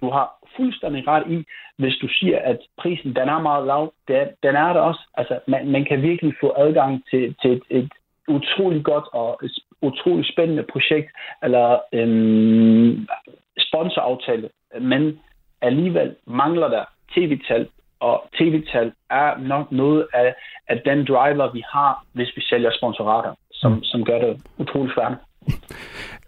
[0.00, 1.44] Du har fuldstændig ret i,
[1.76, 3.92] hvis du siger, at prisen den er meget lav.
[4.08, 5.00] Det, den er der også.
[5.14, 7.92] Altså, man, man kan virkelig få adgang til, til et, et
[8.28, 11.10] utrolig godt og et utrolig spændende projekt,
[11.42, 13.06] eller øhm,
[13.58, 14.48] sponsoraftale.
[14.80, 15.20] Men
[15.60, 17.68] alligevel mangler der tv-tal,
[18.00, 20.34] og tv-tal er nok noget af,
[20.68, 25.12] af den driver, vi har, hvis vi sælger sponsorater, som, som gør det utrolig svært.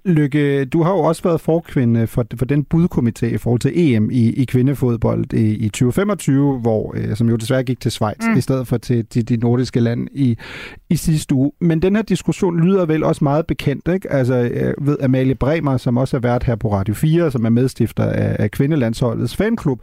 [0.04, 4.10] Lykke, du har jo også været forkvinde for, for den budkomité i forhold til EM
[4.10, 8.36] i, i kvindefodbold i, i 2025, hvor, øh, som jo desværre gik til Schweiz, mm.
[8.36, 10.38] i stedet for til, til de nordiske lande i,
[10.90, 11.52] i sidste uge.
[11.60, 14.12] Men den her diskussion lyder vel også meget bekendt, ikke?
[14.12, 17.50] Altså, jeg ved Amalie Bremer, som også har været her på Radio 4, som er
[17.50, 19.82] medstifter af, af kvindelandsholdets fanklub,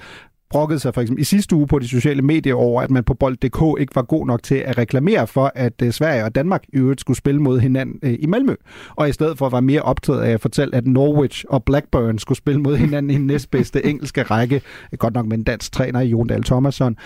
[0.50, 3.14] brokkede sig for eksempel i sidste uge på de sociale medier over, at man på
[3.14, 6.78] bold.dk ikke var god nok til at reklamere for, at øh, Sverige og Danmark i
[6.78, 8.56] øvrigt skulle spille mod hinanden øh, i Malmø.
[8.96, 12.38] Og i stedet for var mere optaget af at fortælle, at Norwich og Blackburn skulle
[12.38, 14.62] spille mod hinanden i den næstbedste engelske række.
[14.98, 16.98] Godt nok med en dansk træner, Jon Dahl Thomasson.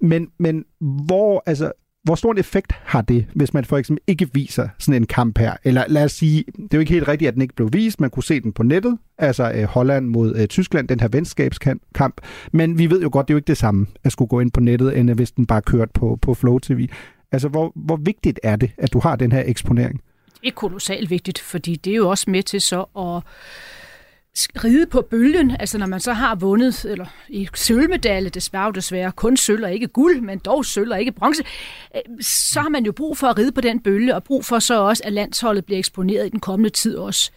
[0.00, 1.72] Men, men hvor, altså,
[2.04, 5.38] hvor stor en effekt har det, hvis man for eksempel ikke viser sådan en kamp
[5.38, 5.56] her?
[5.64, 8.00] Eller lad os sige, det er jo ikke helt rigtigt, at den ikke blev vist.
[8.00, 12.20] Man kunne se den på nettet, altså øh, Holland mod øh, Tyskland, den her venskabskamp.
[12.52, 14.50] Men vi ved jo godt, det er jo ikke det samme at skulle gå ind
[14.50, 16.88] på nettet, end hvis den bare kørte på, på Flow TV.
[17.32, 20.00] Altså, hvor, hvor vigtigt er det, at du har den her eksponering?
[20.40, 23.22] Det er kolossalt vigtigt, fordi det er jo også med til så at
[24.36, 29.36] ride på bølgen, altså når man så har vundet, eller i sølvmedalje, desværre desværre, kun
[29.36, 31.42] sølv og ikke guld, men dog sølv og ikke bronze,
[31.96, 34.58] øh, så har man jo brug for at ride på den bølge, og brug for
[34.58, 37.30] så også, at landsholdet bliver eksponeret i den kommende tid også.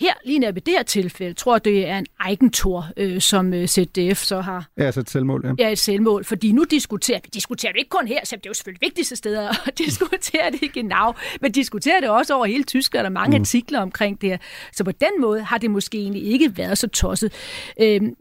[0.00, 3.54] Her, lige nær ved det her tilfælde, tror jeg, det er en Eigentor, øh, som
[3.54, 4.68] øh, ZDF så har.
[4.78, 5.64] Ja, altså et selvmål, ja.
[5.64, 8.50] Ja, et selvmål, fordi nu diskuterer vi, diskuterer det ikke kun her, så det er
[8.50, 12.64] jo selvfølgelig vigtigste steder at diskutere det ikke genau, men diskuterer det også over hele
[12.64, 13.42] Tyskland, og mange mm.
[13.42, 14.38] artikler omkring det her.
[14.72, 17.32] Så på den måde har det måske egentlig ikke været så tosset.
[17.80, 18.14] Øhm,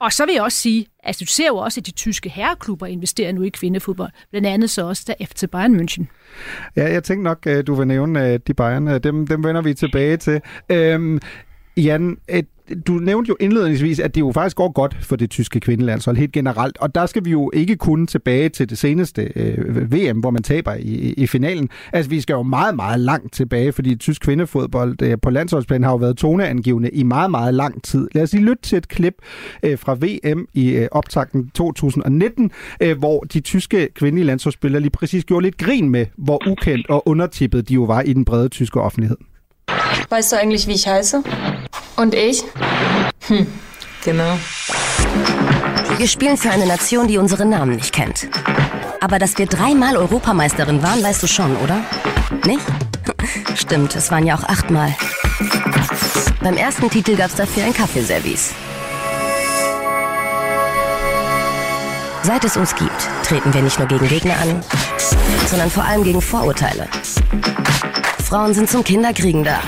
[0.00, 2.86] og så vil jeg også sige, at du ser jo også, at de tyske herreklubber
[2.86, 4.10] investerer nu i kvindefodbold.
[4.30, 6.04] Blandt andet så også der FC Bayern München.
[6.76, 8.88] Ja, jeg tænkte nok, at du vil nævne øh, de Bayern.
[8.88, 10.40] Øh, dem, dem vender vi tilbage til.
[10.68, 11.20] Øhm,
[11.76, 12.46] Jan, et,
[12.86, 16.32] du nævnte jo indledningsvis, at det jo faktisk går godt for det tyske kvindelandshold helt
[16.32, 20.30] generelt, og der skal vi jo ikke kun tilbage til det seneste øh, VM, hvor
[20.30, 21.68] man taber i, i finalen.
[21.92, 25.90] Altså, vi skal jo meget, meget langt tilbage, fordi tysk kvindefodbold øh, på landsholdsplan har
[25.90, 28.08] jo været toneangivende i meget, meget lang tid.
[28.12, 29.14] Lad os lige lytte til et klip
[29.62, 32.50] øh, fra VM i øh, optakten 2019,
[32.80, 37.08] øh, hvor de tyske kvindelige landsholdsspillere lige præcis gjorde lidt grin med, hvor ukendt og
[37.08, 39.16] undertippet de jo var i den brede tyske offentlighed.
[40.08, 41.22] Weißt du eigentlich, wie ich heiße?
[41.96, 42.44] Und ich?
[43.26, 43.46] Hm,
[44.04, 44.38] genau.
[45.98, 48.28] Wir spielen für eine Nation, die unseren Namen nicht kennt.
[49.00, 51.80] Aber dass wir dreimal Europameisterin waren, weißt du schon, oder?
[52.44, 52.64] Nicht?
[53.56, 54.94] Stimmt, es waren ja auch achtmal.
[56.40, 58.52] Beim ersten Titel gab es dafür ein Kaffeeservice.
[62.22, 64.62] Seit es uns gibt, treten wir nicht nur gegen Gegner an,
[65.48, 66.88] sondern vor allem gegen Vorurteile.
[68.24, 69.60] Frauen sind zum Kinderkriegen da.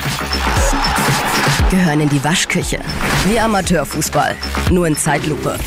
[1.71, 2.79] Gehören in die Waschküche.
[3.27, 4.35] Wie Amateurfußball.
[4.71, 5.59] Nur in Zeitlupe.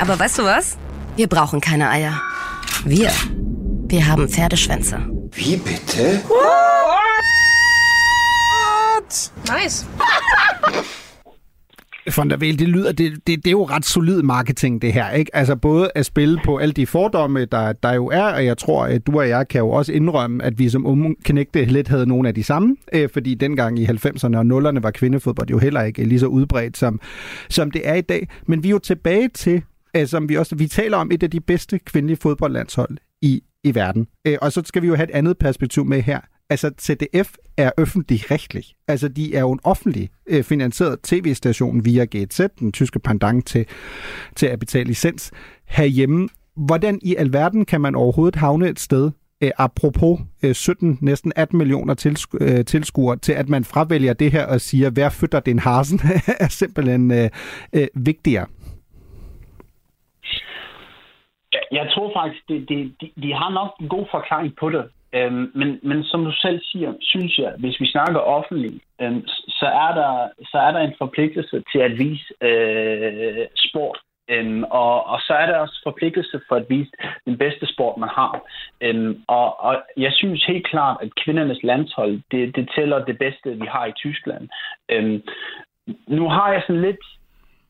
[0.00, 0.76] Aber weißt du was?
[1.16, 2.20] Wir brauchen keine Eier.
[2.84, 3.10] Wir.
[3.86, 4.98] Wir haben Pferdeschwänze.
[5.32, 6.20] Wie bitte?
[6.28, 6.52] What?
[9.48, 9.84] Nice.
[12.16, 15.10] Von der Vel, det lyder, det, det, det er jo ret solid marketing, det her,
[15.10, 15.36] ikke?
[15.36, 18.84] Altså både at spille på alle de fordomme, der, der jo er, og jeg tror,
[18.84, 22.06] at du og jeg kan jo også indrømme, at vi som unge knægte lidt havde
[22.06, 25.82] nogle af de samme, øh, fordi dengang i 90'erne og 0'erne var kvindefodbold jo heller
[25.82, 27.00] ikke lige så udbredt, som,
[27.48, 28.28] som det er i dag.
[28.46, 29.62] Men vi er jo tilbage til,
[29.96, 33.74] øh, som vi også, vi taler om et af de bedste kvindelige fodboldlandshold i, i
[33.74, 34.06] verden.
[34.26, 36.20] Øh, og så skal vi jo have et andet perspektiv med her.
[36.50, 38.64] Altså, ZDF er offentlig rechtlig.
[38.88, 43.66] Altså, de er jo en offentlig øh, finansieret tv-station via GZ, den tyske pendant til,
[44.36, 45.32] til at betale licens
[45.68, 46.28] herhjemme.
[46.56, 49.10] Hvordan i alverden kan man overhovedet havne et sted,
[49.42, 54.32] øh, apropos øh, 17, næsten 18 millioner tilsku- øh, tilskuere, til at man fravælger det
[54.32, 56.00] her og siger, hvad føtter den harsen,
[56.44, 57.28] er simpelthen øh,
[57.72, 58.46] øh, vigtigere?
[61.72, 64.84] Jeg tror faktisk, de, de, de, de har nok en god forklaring på det.
[65.14, 69.66] Øhm, men, men som du selv siger, synes jeg, hvis vi snakker offentligt, øhm, så,
[69.66, 73.98] er der, så er der en forpligtelse til at vise øh, sport.
[74.28, 76.90] Øhm, og, og så er der også forpligtelse for at vise
[77.26, 78.40] den bedste sport, man har.
[78.80, 83.58] Øhm, og, og jeg synes helt klart, at kvindernes landshold, det, det tæller det bedste,
[83.60, 84.48] vi har i Tyskland.
[84.88, 85.22] Øhm,
[86.08, 87.04] nu har jeg sådan lidt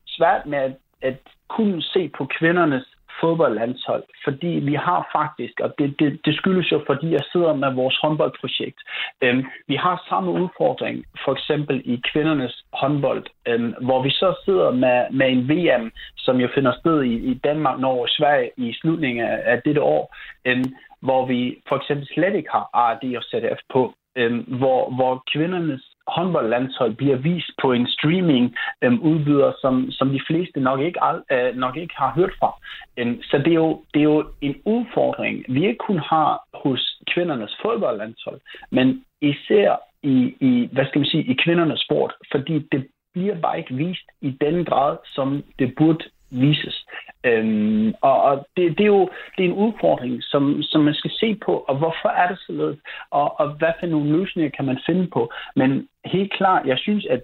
[0.07, 1.17] svært med at, at
[1.49, 2.85] kunne se på kvindernes
[3.23, 7.73] fodboldlandshold, fordi vi har faktisk, og det, det, det skyldes jo, fordi jeg sidder med
[7.81, 8.79] vores håndboldprojekt,
[9.23, 14.71] øhm, vi har samme udfordring, for eksempel i kvindernes håndbold, øhm, hvor vi så sidder
[14.71, 18.73] med, med en VM, som jo finder sted i, i Danmark, Norge og Sverige i
[18.73, 20.15] slutningen af, af dette år,
[20.45, 20.69] øhm,
[21.01, 25.83] hvor vi for eksempel slet ikke har ARD og ZDF på, øh, hvor, hvor kvindernes
[26.07, 30.99] håndboldlandshold bliver vist på en streaming øh, udbyder, som, som de fleste nok ikke,
[31.31, 32.51] øh, nok ikke har hørt fra.
[32.97, 37.01] Øh, så det er, jo, det er jo en udfordring, vi ikke kun har hos
[37.13, 38.39] kvindernes fodboldlandshold,
[38.71, 43.57] men især i, i, hvad skal man sige, i kvindernes sport, fordi det bliver bare
[43.57, 46.03] ikke vist i den grad, som det burde
[46.33, 46.85] vises.
[47.23, 51.11] Øhm, og og det, det er jo det er en udfordring, som, som man skal
[51.11, 52.79] se på, og hvorfor er det således,
[53.11, 55.31] og, og hvad for nogle løsninger kan man finde på.
[55.55, 57.21] Men helt klart, jeg synes, at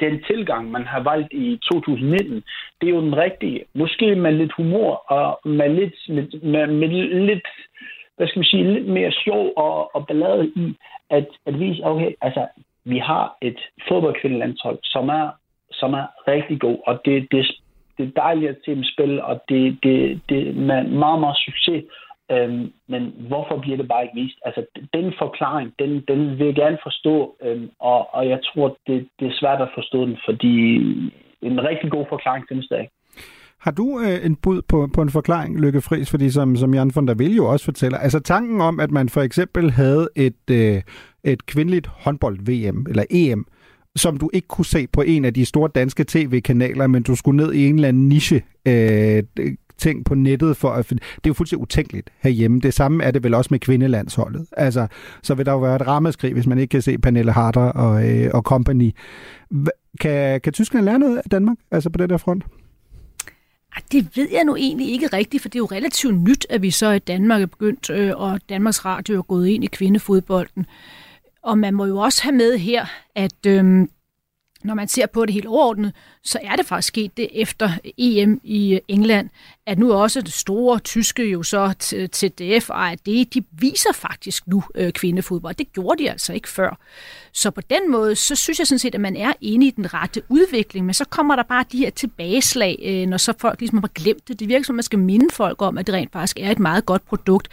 [0.00, 2.42] den tilgang, man har valgt i 2019,
[2.80, 3.64] det er jo den rigtige.
[3.74, 6.88] Måske med lidt humor og med lidt, med, med, med
[7.26, 7.48] lidt
[8.20, 10.76] hvad skal man sige, lidt mere sjov og, og ballade i,
[11.10, 12.46] at, at vise, okay, altså,
[12.84, 13.58] vi har et
[13.88, 15.30] fodboldkvindelandshold, som er,
[15.72, 17.46] som er rigtig god, og det, det
[18.00, 21.38] det er dejligt at se dem spille, og det, det, det er med meget, meget
[21.46, 21.84] succes.
[22.32, 24.38] Øhm, men hvorfor bliver det bare ikke vist?
[24.44, 24.60] Altså,
[24.92, 29.26] den forklaring, den, den vil jeg gerne forstå, øhm, og, og jeg tror, det, det
[29.28, 30.56] er svært at forstå den, fordi
[31.42, 32.92] en rigtig god forklaring findes der ikke.
[33.60, 36.10] Har du øh, en bud på, på en forklaring, Lykke Friis?
[36.10, 39.08] Fordi som, som Jan von der Vil jo også fortæller, altså tanken om, at man
[39.08, 40.82] for eksempel havde et, øh,
[41.24, 43.46] et kvindeligt håndbold-VM eller EM,
[43.96, 47.36] som du ikke kunne se på en af de store danske tv-kanaler, men du skulle
[47.36, 49.22] ned i en eller anden niche øh,
[49.80, 52.60] ting på nettet, for at, det er jo fuldstændig utænkeligt herhjemme.
[52.60, 54.46] Det samme er det vel også med kvindelandsholdet.
[54.56, 54.86] Altså,
[55.22, 58.08] så vil der jo være et rammeskrig, hvis man ikke kan se Pernille Harder og,
[58.08, 58.90] øh, og company.
[60.00, 62.44] Kan, kan tyskerne lære noget af Danmark, altså på den der front?
[63.92, 66.70] Det ved jeg nu egentlig ikke rigtigt, for det er jo relativt nyt, at vi
[66.70, 70.66] så i Danmark er begyndt, øh, og Danmarks Radio er gået ind i kvindefodbolden.
[71.42, 73.90] Og man må jo også have med her, at øhm,
[74.64, 78.40] når man ser på det helt overordnet, så er det faktisk sket det efter EM
[78.44, 79.30] i England,
[79.66, 81.72] at nu også det store tyske jo så
[82.12, 85.54] TDF og ARD, de viser faktisk nu øh, kvindefodbold.
[85.54, 86.78] Det gjorde de altså ikke før.
[87.32, 89.94] Så på den måde, så synes jeg sådan set, at man er inde i den
[89.94, 93.78] rette udvikling, men så kommer der bare de her tilbageslag, øh, når så folk ligesom
[93.78, 94.40] har glemt det.
[94.40, 96.86] Det virker som, man skal minde folk om, at det rent faktisk er et meget
[96.86, 97.48] godt produkt.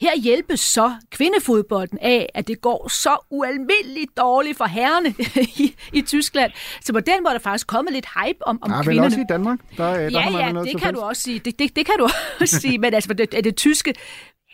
[0.00, 5.14] Her hjælpes så kvindefodbolden af, at det går så ualmindeligt dårligt for herrene
[5.64, 6.52] i, i Tyskland.
[6.84, 9.06] Så på den måde er der faktisk kommet lidt hype om, om ja, kvinderne.
[9.06, 9.58] også i Danmark.
[9.76, 11.38] Der, der ja, ja, det kan du også sige.
[11.38, 12.08] Det, det, det kan du
[12.40, 13.94] også sige, men altså, det, det tyske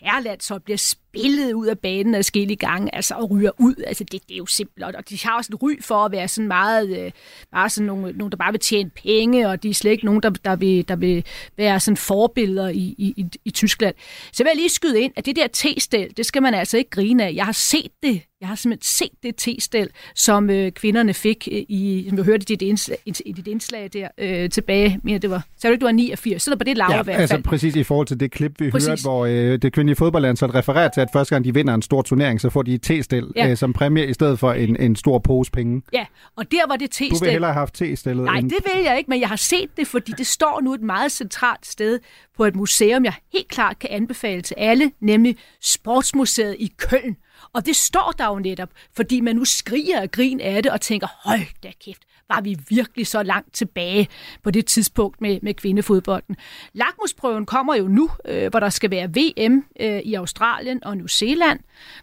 [0.01, 0.79] herrelandshold bliver
[1.17, 3.75] spillet ud af banen adskillige gange, altså og ryger ud.
[3.87, 6.29] Altså det, det er jo simpelt, og de har også en ry for at være
[6.29, 7.13] sådan meget, øh,
[7.53, 10.23] bare sådan nogle, nogle, der bare vil tjene penge, og de er slet ikke nogen,
[10.23, 11.25] der, der, vil, der vil
[11.57, 13.95] være sådan forbilleder i, i, i, i Tyskland.
[14.33, 16.91] Så vil jeg lige skyde ind, at det der t-stel, det skal man altså ikke
[16.91, 17.33] grine af.
[17.35, 21.63] Jeg har set det jeg har simpelthen set det t-stel, som øh, kvinderne fik øh,
[21.69, 25.31] i, som vi hørte i dit indslag, i dit indslag der øh, tilbage, men det
[25.31, 27.33] var, så det, det var 89, så der på det lav ja, i hvert altså
[27.35, 27.39] fald.
[27.39, 28.89] altså præcis i forhold til det klip, vi præcis.
[28.89, 32.03] hørte, hvor øh, det kvindelige fodboldlandshold refererer til, at første gang de vinder en stor
[32.03, 33.51] turnering, så får de et t-stel ja.
[33.51, 35.83] øh, som præmie i stedet for en, en stor pose penge.
[35.93, 37.11] Ja, og der var det t-stel.
[37.11, 38.25] Du vil hellere have haft t-stillet.
[38.25, 38.51] Nej, end...
[38.51, 41.13] det vil jeg ikke, men jeg har set det, fordi det står nu et meget
[41.13, 41.99] centralt sted
[42.37, 47.17] på et museum, jeg helt klart kan anbefale til alle, nemlig Sportsmuseet i Køln.
[47.53, 50.81] Og det står der jo netop, fordi man nu skriger og grin af det og
[50.81, 52.03] tænker, hold da kæft,
[52.35, 54.09] var vi virkelig så langt tilbage
[54.43, 56.37] på det tidspunkt med, med kvindefodbolden.
[56.73, 61.07] Lakmusprøven kommer jo nu, øh, hvor der skal være VM øh, i Australien og New
[61.07, 61.61] Zealand.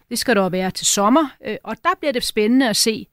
[0.08, 3.06] Det skal der være til sommer, øh, og der bliver det spændende at se,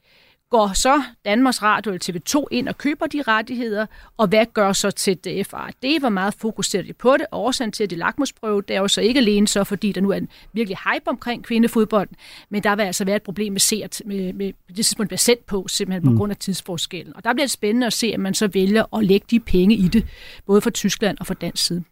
[0.50, 3.86] går så Danmarks Radio eller TV2 ind og køber de rettigheder,
[4.18, 5.70] og hvad gør så til DFR?
[5.84, 7.26] Det var meget fokuseret på det.
[7.32, 10.12] Årsagen til, at det lakmusprøve, det er jo så ikke alene så, fordi der nu
[10.12, 12.10] er en virkelig hype omkring kvindefodbold,
[12.50, 15.46] men der vil altså være et problem med, seert, med, med det tidspunkt bliver sendt
[15.46, 16.18] på, simpelthen på mm.
[16.18, 17.16] grund af tidsforskellen.
[17.16, 19.76] Og der bliver det spændende at se, at man så vælger at lægge de penge
[19.76, 20.06] i det,
[20.46, 21.84] både for Tyskland og for dansk side.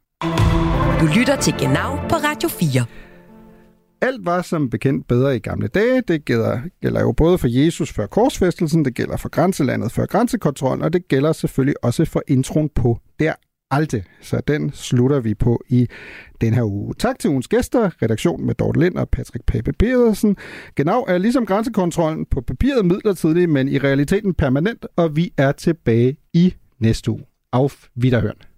[1.01, 3.04] Du lytter til Genau på Radio 4.
[4.01, 6.01] Alt var som bekendt bedre i gamle dage.
[6.07, 10.83] Det gælder, gælder jo både for Jesus før korsfæstelsen, det gælder for grænselandet før grænsekontrollen,
[10.83, 13.33] og det gælder selvfølgelig også for introen på Der
[13.71, 14.03] Alte.
[14.21, 15.87] Så den slutter vi på i
[16.41, 16.93] den her uge.
[16.99, 20.37] Tak til ugens gæster, redaktion med Dorte Lind og Patrick Pape Pedersen.
[20.75, 26.17] Genau er ligesom grænsekontrollen på papiret midlertidig, men i realiteten permanent, og vi er tilbage
[26.33, 27.23] i næste uge.
[27.51, 28.54] Auf Wiederhören.